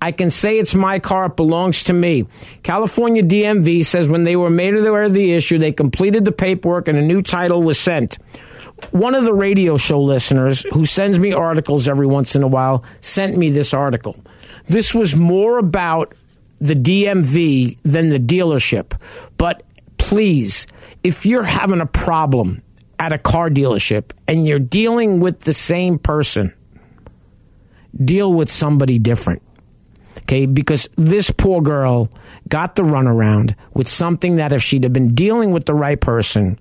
I 0.00 0.12
can 0.12 0.30
say 0.30 0.58
it's 0.58 0.74
my 0.74 0.98
car. 0.98 1.26
It 1.26 1.36
belongs 1.36 1.84
to 1.84 1.92
me. 1.92 2.26
California 2.62 3.22
DMV 3.22 3.84
says 3.84 4.08
when 4.08 4.24
they 4.24 4.36
were 4.36 4.50
made 4.50 4.76
aware 4.76 5.04
of 5.04 5.12
the 5.12 5.32
issue, 5.32 5.58
they 5.58 5.72
completed 5.72 6.24
the 6.24 6.32
paperwork 6.32 6.88
and 6.88 6.96
a 6.96 7.02
new 7.02 7.22
title 7.22 7.62
was 7.62 7.78
sent 7.78 8.18
one 8.90 9.14
of 9.14 9.24
the 9.24 9.34
radio 9.34 9.76
show 9.76 10.00
listeners 10.00 10.64
who 10.72 10.86
sends 10.86 11.18
me 11.18 11.32
articles 11.32 11.88
every 11.88 12.06
once 12.06 12.36
in 12.36 12.42
a 12.42 12.46
while 12.46 12.84
sent 13.00 13.36
me 13.36 13.50
this 13.50 13.74
article. 13.74 14.16
This 14.66 14.94
was 14.94 15.16
more 15.16 15.58
about 15.58 16.14
the 16.60 16.74
DMV 16.74 17.78
than 17.82 18.08
the 18.08 18.18
dealership. 18.18 18.98
But 19.36 19.62
please, 19.96 20.66
if 21.02 21.26
you're 21.26 21.44
having 21.44 21.80
a 21.80 21.86
problem 21.86 22.62
at 22.98 23.12
a 23.12 23.18
car 23.18 23.50
dealership 23.50 24.10
and 24.26 24.46
you're 24.46 24.58
dealing 24.58 25.20
with 25.20 25.40
the 25.40 25.52
same 25.52 25.98
person, 25.98 26.52
deal 27.96 28.32
with 28.32 28.50
somebody 28.50 28.98
different. 28.98 29.42
Okay, 30.28 30.44
because 30.44 30.90
this 30.96 31.30
poor 31.30 31.62
girl 31.62 32.10
got 32.50 32.74
the 32.74 32.82
runaround 32.82 33.54
with 33.72 33.88
something 33.88 34.36
that 34.36 34.52
if 34.52 34.62
she'd 34.62 34.82
have 34.82 34.92
been 34.92 35.14
dealing 35.14 35.52
with 35.52 35.64
the 35.64 35.72
right 35.72 35.98
person, 35.98 36.58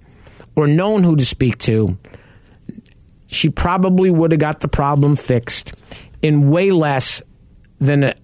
or 0.56 0.68
known 0.68 1.04
who 1.04 1.18
to 1.18 1.26
speak 1.26 1.58
to, 1.58 1.98
she 3.26 3.50
probably 3.50 4.10
would 4.10 4.32
have 4.32 4.40
got 4.40 4.62
the 4.62 4.70
problem 4.70 5.16
fixed 5.16 5.74
in 6.22 6.50
way 6.50 6.72
less 6.72 7.22
than 7.80 8.06
a 8.06 8.16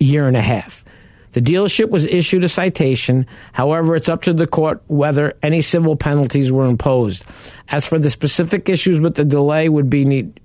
year 0.00 0.26
and 0.26 0.36
a 0.36 0.42
half. 0.42 0.84
The 1.32 1.40
dealership 1.40 1.88
was 1.88 2.04
issued 2.04 2.42
a 2.42 2.48
citation. 2.48 3.26
However, 3.52 3.94
it's 3.94 4.08
up 4.08 4.22
to 4.22 4.32
the 4.32 4.46
court 4.48 4.82
whether 4.88 5.34
any 5.40 5.60
civil 5.60 5.94
penalties 5.94 6.50
were 6.50 6.66
imposed. 6.66 7.24
As 7.68 7.86
for 7.86 7.98
the 7.98 8.10
specific 8.10 8.68
issues 8.68 9.00
with 9.00 9.14
the 9.14 9.24
delay 9.24 9.68
would 9.68 9.88
be 9.88 10.04
need 10.04 10.40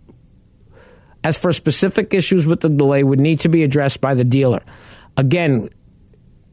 as 1.23 1.37
for 1.37 1.53
specific 1.53 2.13
issues 2.13 2.45
with 2.45 2.61
the 2.61 2.69
delay 2.69 3.03
would 3.03 3.19
need 3.19 3.39
to 3.41 3.49
be 3.49 3.63
addressed 3.63 4.01
by 4.01 4.13
the 4.13 4.23
dealer. 4.23 4.61
Again, 5.17 5.69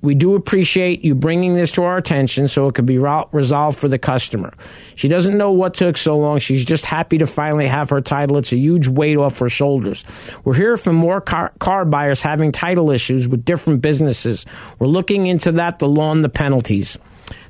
we 0.02 0.14
do 0.14 0.34
appreciate 0.34 1.04
you 1.04 1.14
bringing 1.14 1.54
this 1.54 1.72
to 1.72 1.82
our 1.82 1.98
attention 1.98 2.48
so 2.48 2.68
it 2.68 2.74
could 2.74 2.86
be 2.86 2.98
resolved 2.98 3.78
for 3.78 3.88
the 3.88 3.98
customer. 3.98 4.54
She 4.94 5.08
doesn't 5.08 5.36
know 5.36 5.52
what 5.52 5.74
took 5.74 5.98
so 5.98 6.16
long. 6.18 6.38
She's 6.38 6.64
just 6.64 6.86
happy 6.86 7.18
to 7.18 7.26
finally 7.26 7.66
have 7.66 7.90
her 7.90 8.00
title. 8.00 8.38
It's 8.38 8.52
a 8.52 8.56
huge 8.56 8.88
weight 8.88 9.18
off 9.18 9.38
her 9.40 9.50
shoulders. 9.50 10.04
We're 10.44 10.54
here 10.54 10.78
for 10.78 10.92
more 10.92 11.20
car, 11.20 11.52
car 11.58 11.84
buyers 11.84 12.22
having 12.22 12.50
title 12.50 12.90
issues 12.90 13.28
with 13.28 13.44
different 13.44 13.82
businesses. 13.82 14.46
We're 14.78 14.86
looking 14.86 15.26
into 15.26 15.52
that, 15.52 15.78
the 15.78 15.88
law 15.88 16.12
and 16.12 16.24
the 16.24 16.30
penalties. 16.30 16.96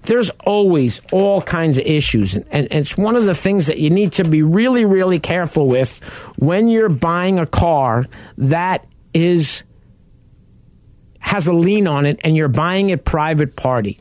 There's 0.03 0.30
always 0.46 1.01
all 1.12 1.42
kinds 1.42 1.78
of 1.78 1.84
issues, 1.84 2.34
and, 2.34 2.46
and 2.51 2.68
it's 2.72 2.96
one 2.96 3.16
of 3.16 3.26
the 3.26 3.34
things 3.34 3.66
that 3.66 3.78
you 3.78 3.90
need 3.90 4.12
to 4.12 4.24
be 4.24 4.42
really, 4.42 4.84
really 4.84 5.20
careful 5.20 5.68
with 5.68 6.03
when 6.38 6.68
you're 6.68 6.88
buying 6.88 7.38
a 7.38 7.46
car 7.46 8.07
that 8.38 8.86
is 9.12 9.64
has 11.20 11.46
a 11.46 11.53
lien 11.53 11.86
on 11.86 12.07
it 12.07 12.18
and 12.24 12.34
you're 12.34 12.48
buying 12.48 12.90
it 12.90 13.05
private 13.05 13.55
party. 13.55 14.01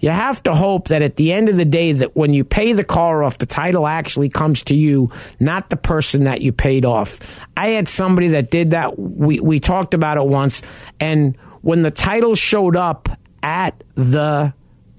You 0.00 0.10
have 0.10 0.42
to 0.42 0.54
hope 0.54 0.88
that 0.88 1.00
at 1.00 1.14
the 1.14 1.32
end 1.32 1.48
of 1.48 1.56
the 1.56 1.64
day 1.64 1.92
that 1.92 2.16
when 2.16 2.34
you 2.34 2.42
pay 2.44 2.72
the 2.72 2.82
car 2.82 3.22
off, 3.22 3.38
the 3.38 3.46
title 3.46 3.86
actually 3.86 4.28
comes 4.28 4.64
to 4.64 4.74
you, 4.74 5.10
not 5.38 5.70
the 5.70 5.76
person 5.76 6.24
that 6.24 6.40
you 6.40 6.52
paid 6.52 6.84
off. 6.84 7.38
I 7.56 7.68
had 7.68 7.88
somebody 7.88 8.28
that 8.28 8.50
did 8.50 8.72
that. 8.72 8.98
We, 8.98 9.38
we 9.38 9.60
talked 9.60 9.94
about 9.94 10.16
it 10.16 10.26
once. 10.26 10.62
And 10.98 11.36
when 11.60 11.82
the 11.82 11.92
title 11.92 12.34
showed 12.34 12.74
up 12.74 13.08
at 13.44 13.82
the 13.94 14.52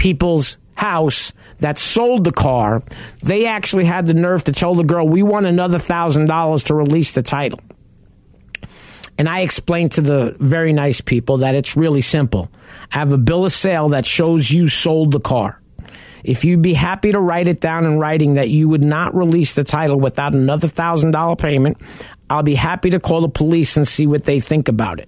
people's 0.04 0.58
house 0.76 1.32
that 1.60 1.78
sold 1.78 2.26
the 2.26 2.32
car, 2.32 2.84
they 3.24 3.46
actually 3.46 3.86
had 3.86 4.06
the 4.06 4.14
nerve 4.14 4.44
to 4.44 4.52
tell 4.52 4.76
the 4.76 4.84
girl, 4.84 5.08
we 5.08 5.24
want 5.24 5.46
another 5.46 5.80
thousand 5.80 6.26
dollars 6.26 6.66
to 6.66 6.76
release 6.76 7.14
the 7.14 7.22
title. 7.22 7.62
And 9.18 9.30
I 9.30 9.42
explained 9.42 9.94
to 9.94 10.02
the 10.02 10.36
very 10.42 10.74
nice 10.74 11.00
people 11.00 11.38
that 11.38 11.56
it's 11.56 11.78
really 11.78 12.02
simple. 12.02 12.50
I 12.92 13.00
have 13.00 13.14
a 13.14 13.18
bill 13.18 13.46
of 13.46 13.54
sale 13.54 13.90
that 13.90 14.06
shows 14.06 14.52
you 14.52 14.68
sold 14.68 15.14
the 15.14 15.22
car. 15.22 15.62
If 16.22 16.44
you'd 16.44 16.62
be 16.62 16.74
happy 16.74 17.14
to 17.14 17.20
write 17.22 17.48
it 17.48 17.62
down 17.62 17.86
in 17.86 17.98
writing 17.98 18.34
that 18.34 18.50
you 18.50 18.68
would 18.68 18.84
not 18.84 19.16
release 19.16 19.54
the 19.54 19.64
title 19.64 20.02
without 20.02 20.36
another 20.36 20.68
thousand 20.68 21.12
dollar 21.12 21.38
payment, 21.38 21.78
I'll 22.30 22.44
be 22.44 22.56
happy 22.56 22.90
to 22.90 23.00
call 23.00 23.22
the 23.22 23.30
police 23.30 23.78
and 23.78 23.88
see 23.88 24.06
what 24.06 24.26
they 24.26 24.42
think 24.42 24.68
about 24.68 25.00
it. 25.00 25.08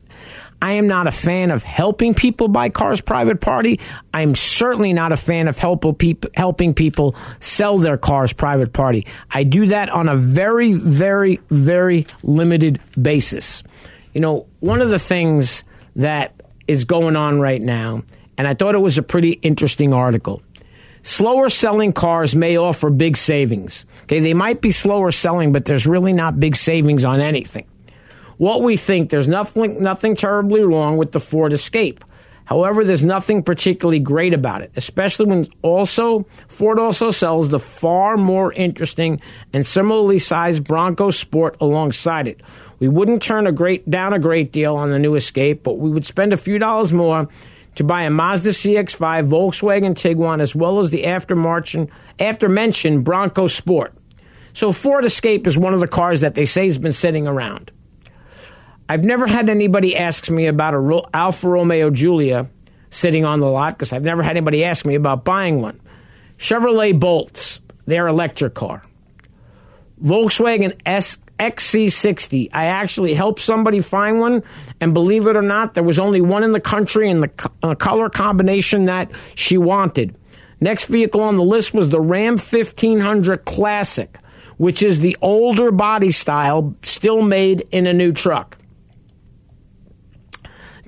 I 0.61 0.73
am 0.73 0.87
not 0.87 1.07
a 1.07 1.11
fan 1.11 1.51
of 1.51 1.63
helping 1.63 2.13
people 2.13 2.47
buy 2.47 2.69
cars 2.69 3.01
private 3.01 3.41
party. 3.41 3.79
I'm 4.13 4.35
certainly 4.35 4.93
not 4.93 5.11
a 5.11 5.17
fan 5.17 5.47
of 5.47 5.57
help 5.57 5.97
people, 5.97 6.29
helping 6.33 6.73
people 6.73 7.15
sell 7.39 7.77
their 7.77 7.97
cars 7.97 8.33
private 8.33 8.73
party. 8.73 9.05
I 9.29 9.43
do 9.43 9.67
that 9.67 9.89
on 9.89 10.09
a 10.09 10.15
very, 10.15 10.73
very, 10.73 11.39
very 11.49 12.07
limited 12.23 12.79
basis. 12.99 13.63
You 14.13 14.21
know, 14.21 14.47
one 14.61 14.81
of 14.81 14.89
the 14.89 14.99
things 14.99 15.63
that 15.97 16.33
is 16.67 16.85
going 16.85 17.15
on 17.15 17.39
right 17.39 17.61
now, 17.61 18.03
and 18.37 18.47
I 18.47 18.53
thought 18.53 18.75
it 18.75 18.79
was 18.79 18.97
a 18.97 19.03
pretty 19.03 19.31
interesting 19.31 19.93
article. 19.93 20.41
Slower 21.03 21.49
selling 21.49 21.93
cars 21.93 22.33
may 22.33 22.57
offer 22.57 22.89
big 22.89 23.17
savings. 23.17 23.85
Okay, 24.03 24.21
they 24.21 24.33
might 24.33 24.61
be 24.61 24.71
slower 24.71 25.11
selling, 25.11 25.51
but 25.51 25.65
there's 25.65 25.85
really 25.85 26.13
not 26.13 26.39
big 26.39 26.55
savings 26.55 27.05
on 27.05 27.21
anything. 27.21 27.67
What 28.37 28.61
we 28.61 28.77
think, 28.77 29.09
there's 29.09 29.27
nothing, 29.27 29.81
nothing 29.81 30.15
terribly 30.15 30.63
wrong 30.63 30.97
with 30.97 31.11
the 31.11 31.19
Ford 31.19 31.53
Escape. 31.53 32.03
However, 32.45 32.83
there's 32.83 33.03
nothing 33.03 33.41
particularly 33.41 33.97
great 33.97 34.33
about 34.33 34.61
it, 34.61 34.71
especially 34.75 35.25
when 35.25 35.47
also 35.63 36.27
Ford 36.47 36.77
also 36.77 37.09
sells 37.09 37.49
the 37.49 37.59
far 37.59 38.17
more 38.17 38.53
interesting 38.53 39.19
and 39.51 39.65
similarly 39.65 40.19
sized 40.19 40.63
Bronco 40.63 41.09
Sport 41.09 41.57
alongside 41.59 42.27
it, 42.27 42.41
we 42.79 42.87
wouldn't 42.87 43.21
turn 43.21 43.47
a 43.47 43.51
great 43.51 43.89
down 43.89 44.13
a 44.13 44.19
great 44.19 44.51
deal 44.51 44.75
on 44.75 44.89
the 44.89 44.99
new 44.99 45.15
Escape, 45.15 45.63
but 45.63 45.79
we 45.79 45.89
would 45.89 46.05
spend 46.05 46.33
a 46.33 46.37
few 46.37 46.59
dollars 46.59 46.91
more 46.91 47.27
to 47.75 47.83
buy 47.83 48.03
a 48.03 48.09
Mazda 48.09 48.49
CX-5, 48.49 49.29
Volkswagen 49.29 49.93
Tiguan, 49.93 50.41
as 50.41 50.55
well 50.55 50.79
as 50.79 50.91
the 50.91 51.05
after 51.05 52.49
mentioned 52.49 53.03
Bronco 53.03 53.47
Sport. 53.47 53.93
So 54.53 54.71
Ford 54.71 55.03
Escape 55.03 55.47
is 55.47 55.57
one 55.57 55.73
of 55.73 55.81
the 55.81 55.87
cars 55.87 56.21
that 56.21 56.35
they 56.35 56.45
say 56.45 56.65
has 56.65 56.77
been 56.77 56.93
sitting 56.93 57.27
around. 57.27 57.71
I've 58.87 59.03
never 59.03 59.25
had 59.25 59.49
anybody 59.49 59.97
ask 59.97 60.29
me 60.29 60.45
about 60.47 60.73
a 60.75 61.01
Alfa 61.13 61.49
Romeo 61.49 61.89
Giulia 61.89 62.49
sitting 62.91 63.25
on 63.25 63.39
the 63.39 63.47
lot 63.47 63.73
because 63.73 63.91
I've 63.91 64.03
never 64.03 64.21
had 64.21 64.31
anybody 64.31 64.63
ask 64.63 64.85
me 64.85 64.95
about 64.95 65.25
buying 65.25 65.61
one. 65.61 65.79
Chevrolet 66.37 66.97
Bolts, 66.99 67.61
their 67.85 68.07
electric 68.07 68.53
car. 68.53 68.83
Volkswagen 70.01 70.79
S 70.85 71.17
XC60. 71.39 72.49
I 72.53 72.65
actually 72.65 73.13
helped 73.13 73.41
somebody 73.41 73.81
find 73.81 74.19
one, 74.19 74.43
and 74.79 74.93
believe 74.93 75.27
it 75.27 75.35
or 75.35 75.41
not, 75.41 75.73
there 75.73 75.83
was 75.83 75.99
only 75.99 76.21
one 76.21 76.43
in 76.43 76.53
the 76.53 76.61
country 76.61 77.09
in 77.09 77.21
the 77.21 77.49
uh, 77.61 77.75
color 77.75 78.09
combination 78.09 78.85
that 78.85 79.11
she 79.35 79.57
wanted. 79.57 80.15
Next 80.61 80.85
vehicle 80.85 81.21
on 81.21 81.35
the 81.35 81.43
list 81.43 81.73
was 81.73 81.89
the 81.89 81.99
Ram 81.99 82.37
1500 82.37 83.43
Classic, 83.43 84.17
which 84.57 84.81
is 84.81 85.01
the 85.01 85.17
older 85.21 85.71
body 85.71 86.11
style, 86.11 86.73
still 86.83 87.21
made 87.21 87.67
in 87.71 87.85
a 87.87 87.93
new 87.93 88.13
truck. 88.13 88.57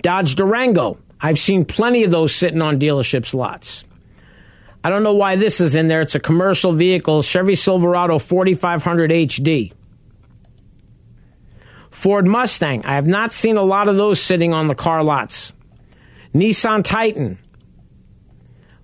Dodge 0.01 0.35
Durango. 0.35 0.99
I've 1.19 1.39
seen 1.39 1.65
plenty 1.65 2.03
of 2.03 2.11
those 2.11 2.33
sitting 2.33 2.61
on 2.61 2.79
dealerships' 2.79 3.33
lots. 3.33 3.85
I 4.83 4.89
don't 4.89 5.03
know 5.03 5.15
why 5.15 5.35
this 5.35 5.59
is 5.59 5.75
in 5.75 5.87
there. 5.87 6.01
It's 6.01 6.15
a 6.15 6.19
commercial 6.19 6.71
vehicle, 6.71 7.21
Chevy 7.21 7.55
Silverado 7.55 8.19
4500 8.19 9.11
HD. 9.11 9.73
Ford 11.89 12.27
Mustang. 12.27 12.85
I 12.85 12.95
have 12.95 13.07
not 13.07 13.33
seen 13.33 13.57
a 13.57 13.63
lot 13.63 13.87
of 13.87 13.95
those 13.95 14.21
sitting 14.21 14.53
on 14.53 14.67
the 14.67 14.75
car 14.75 15.03
lots. 15.03 15.51
Nissan 16.33 16.83
Titan. 16.83 17.39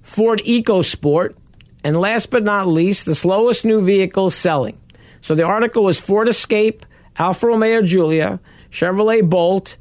Ford 0.01 0.41
EcoSport. 0.43 1.35
And 1.83 1.99
last 1.99 2.31
but 2.31 2.43
not 2.43 2.67
least, 2.67 3.05
the 3.05 3.13
slowest 3.13 3.65
new 3.65 3.81
vehicle 3.81 4.29
selling. 4.29 4.79
So 5.21 5.35
the 5.35 5.43
article 5.43 5.83
was 5.83 5.99
Ford 5.99 6.27
Escape, 6.27 6.85
Alfa 7.17 7.47
Romeo 7.47 7.81
Giulia, 7.81 8.39
Chevrolet 8.71 9.29
Bolt, 9.29 9.77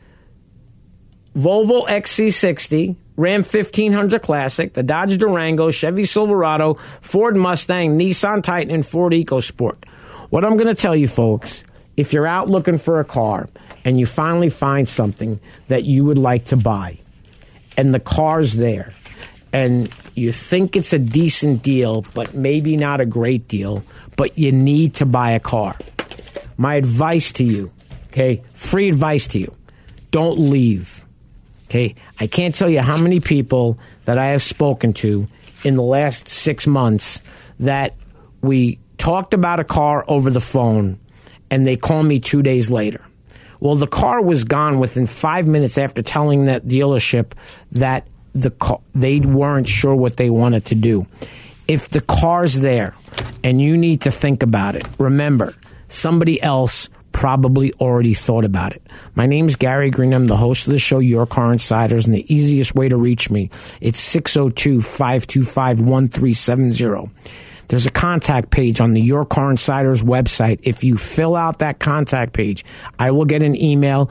Volvo 1.36 1.86
XC60, 1.86 2.96
Ram 3.16 3.40
1500 3.40 4.22
Classic, 4.22 4.72
the 4.72 4.82
Dodge 4.82 5.16
Durango, 5.18 5.70
Chevy 5.70 6.04
Silverado, 6.04 6.74
Ford 7.00 7.36
Mustang, 7.36 7.98
Nissan 7.98 8.42
Titan, 8.42 8.74
and 8.74 8.86
Ford 8.86 9.12
EcoSport. 9.12 9.84
What 10.30 10.44
I'm 10.44 10.56
going 10.56 10.68
to 10.68 10.74
tell 10.74 10.96
you, 10.96 11.08
folks, 11.08 11.64
if 11.96 12.12
you're 12.12 12.26
out 12.26 12.48
looking 12.48 12.78
for 12.78 13.00
a 13.00 13.04
car 13.04 13.48
and 13.84 13.98
you 13.98 14.06
finally 14.06 14.50
find 14.50 14.88
something 14.88 15.40
that 15.68 15.84
you 15.84 16.04
would 16.04 16.18
like 16.18 16.46
to 16.46 16.56
buy 16.56 16.98
and 17.76 17.94
the 17.94 18.00
car's 18.00 18.54
there 18.54 18.94
and 19.52 19.90
you 20.14 20.32
think 20.32 20.76
it's 20.76 20.92
a 20.92 20.98
decent 20.98 21.62
deal, 21.62 22.04
but 22.14 22.34
maybe 22.34 22.76
not 22.76 23.00
a 23.00 23.06
great 23.06 23.48
deal, 23.48 23.82
but 24.16 24.36
you 24.38 24.52
need 24.52 24.94
to 24.94 25.06
buy 25.06 25.32
a 25.32 25.40
car. 25.40 25.76
My 26.56 26.74
advice 26.74 27.32
to 27.34 27.44
you, 27.44 27.72
okay, 28.08 28.42
free 28.54 28.88
advice 28.88 29.28
to 29.28 29.38
you, 29.38 29.54
don't 30.10 30.38
leave. 30.38 31.04
Okay, 31.72 31.94
I 32.20 32.26
can't 32.26 32.54
tell 32.54 32.68
you 32.68 32.82
how 32.82 32.98
many 32.98 33.18
people 33.18 33.78
that 34.04 34.18
I 34.18 34.26
have 34.26 34.42
spoken 34.42 34.92
to 34.92 35.26
in 35.64 35.74
the 35.74 35.82
last 35.82 36.28
six 36.28 36.66
months 36.66 37.22
that 37.60 37.94
we 38.42 38.78
talked 38.98 39.32
about 39.32 39.58
a 39.58 39.64
car 39.64 40.04
over 40.06 40.28
the 40.28 40.42
phone 40.42 41.00
and 41.50 41.66
they 41.66 41.78
call 41.78 42.02
me 42.02 42.20
two 42.20 42.42
days 42.42 42.70
later. 42.70 43.00
Well, 43.58 43.76
the 43.76 43.86
car 43.86 44.20
was 44.20 44.44
gone 44.44 44.80
within 44.80 45.06
five 45.06 45.46
minutes 45.46 45.78
after 45.78 46.02
telling 46.02 46.44
that 46.44 46.66
dealership 46.66 47.32
that 47.70 48.06
the 48.34 48.50
car, 48.50 48.82
they 48.94 49.20
weren't 49.20 49.66
sure 49.66 49.94
what 49.94 50.18
they 50.18 50.28
wanted 50.28 50.66
to 50.66 50.74
do. 50.74 51.06
If 51.66 51.88
the 51.88 52.02
car's 52.02 52.60
there 52.60 52.94
and 53.42 53.62
you 53.62 53.78
need 53.78 54.02
to 54.02 54.10
think 54.10 54.42
about 54.42 54.76
it, 54.76 54.86
remember 54.98 55.54
somebody 55.88 56.38
else 56.42 56.90
probably 57.12 57.72
already 57.74 58.14
thought 58.14 58.44
about 58.44 58.72
it. 58.72 58.82
My 59.14 59.26
name 59.26 59.46
is 59.46 59.56
Gary 59.56 59.90
Green. 59.90 60.12
I'm 60.12 60.26
the 60.26 60.36
host 60.36 60.66
of 60.66 60.72
the 60.72 60.78
show 60.78 60.98
Your 60.98 61.26
Car 61.26 61.52
Insiders, 61.52 62.06
and 62.06 62.14
the 62.14 62.34
easiest 62.34 62.74
way 62.74 62.88
to 62.88 62.96
reach 62.96 63.30
me, 63.30 63.50
it's 63.80 64.00
602 64.00 64.80
525 64.80 65.80
1370. 65.80 67.10
There's 67.68 67.86
a 67.86 67.90
contact 67.90 68.50
page 68.50 68.80
on 68.80 68.92
the 68.92 69.00
Your 69.00 69.24
Car 69.24 69.50
Insiders 69.50 70.02
website. 70.02 70.60
If 70.62 70.84
you 70.84 70.96
fill 70.96 71.36
out 71.36 71.60
that 71.60 71.78
contact 71.78 72.32
page, 72.32 72.64
I 72.98 73.12
will 73.12 73.24
get 73.24 73.42
an 73.42 73.56
email. 73.56 74.10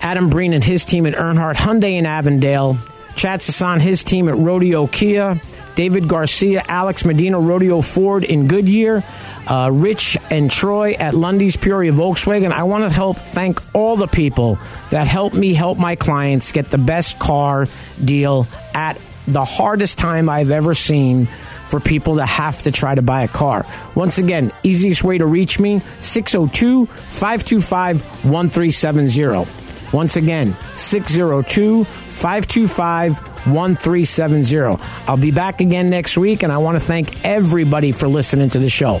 Adam 0.00 0.28
Breen 0.28 0.52
and 0.52 0.64
his 0.64 0.84
team 0.84 1.06
at 1.06 1.14
Earnhardt 1.14 1.54
Hyundai 1.54 1.92
in 1.92 2.06
Avondale. 2.06 2.76
Chad 3.14 3.38
Sasan, 3.40 3.80
his 3.80 4.02
team 4.04 4.28
at 4.28 4.36
Rodeo 4.36 4.88
Kia. 4.88 5.40
David 5.76 6.08
Garcia, 6.08 6.64
Alex 6.66 7.04
Medina, 7.04 7.38
Rodeo 7.38 7.82
Ford 7.82 8.24
in 8.24 8.48
Goodyear, 8.48 9.04
uh, 9.46 9.70
Rich 9.72 10.16
and 10.30 10.50
Troy 10.50 10.94
at 10.94 11.14
Lunde's 11.14 11.56
Peoria 11.56 11.92
Volkswagen. 11.92 12.50
I 12.50 12.64
want 12.64 12.84
to 12.84 12.90
help 12.90 13.18
thank 13.18 13.60
all 13.74 13.96
the 13.96 14.06
people 14.08 14.58
that 14.90 15.06
help 15.06 15.34
me 15.34 15.52
help 15.54 15.78
my 15.78 15.94
clients 15.94 16.50
get 16.50 16.70
the 16.70 16.78
best 16.78 17.18
car 17.18 17.68
deal 18.02 18.48
at 18.74 18.98
the 19.28 19.44
hardest 19.44 19.98
time 19.98 20.28
I've 20.28 20.50
ever 20.50 20.74
seen 20.74 21.26
for 21.66 21.78
people 21.78 22.14
that 22.14 22.26
have 22.28 22.62
to 22.62 22.72
try 22.72 22.94
to 22.94 23.02
buy 23.02 23.22
a 23.22 23.28
car. 23.28 23.66
Once 23.94 24.18
again, 24.18 24.52
easiest 24.62 25.04
way 25.04 25.18
to 25.18 25.26
reach 25.26 25.60
me 25.60 25.80
602 26.00 26.86
525 26.86 28.24
1370. 28.24 29.52
Once 29.92 30.16
again, 30.16 30.52
602 30.74 31.84
525 31.84 33.35
1370. 33.46 34.82
I'll 35.06 35.16
be 35.16 35.30
back 35.30 35.60
again 35.60 35.90
next 35.90 36.16
week, 36.18 36.42
and 36.42 36.52
I 36.52 36.58
want 36.58 36.78
to 36.78 36.84
thank 36.84 37.24
everybody 37.24 37.92
for 37.92 38.08
listening 38.08 38.48
to 38.50 38.58
the 38.58 38.70
show. 38.70 39.00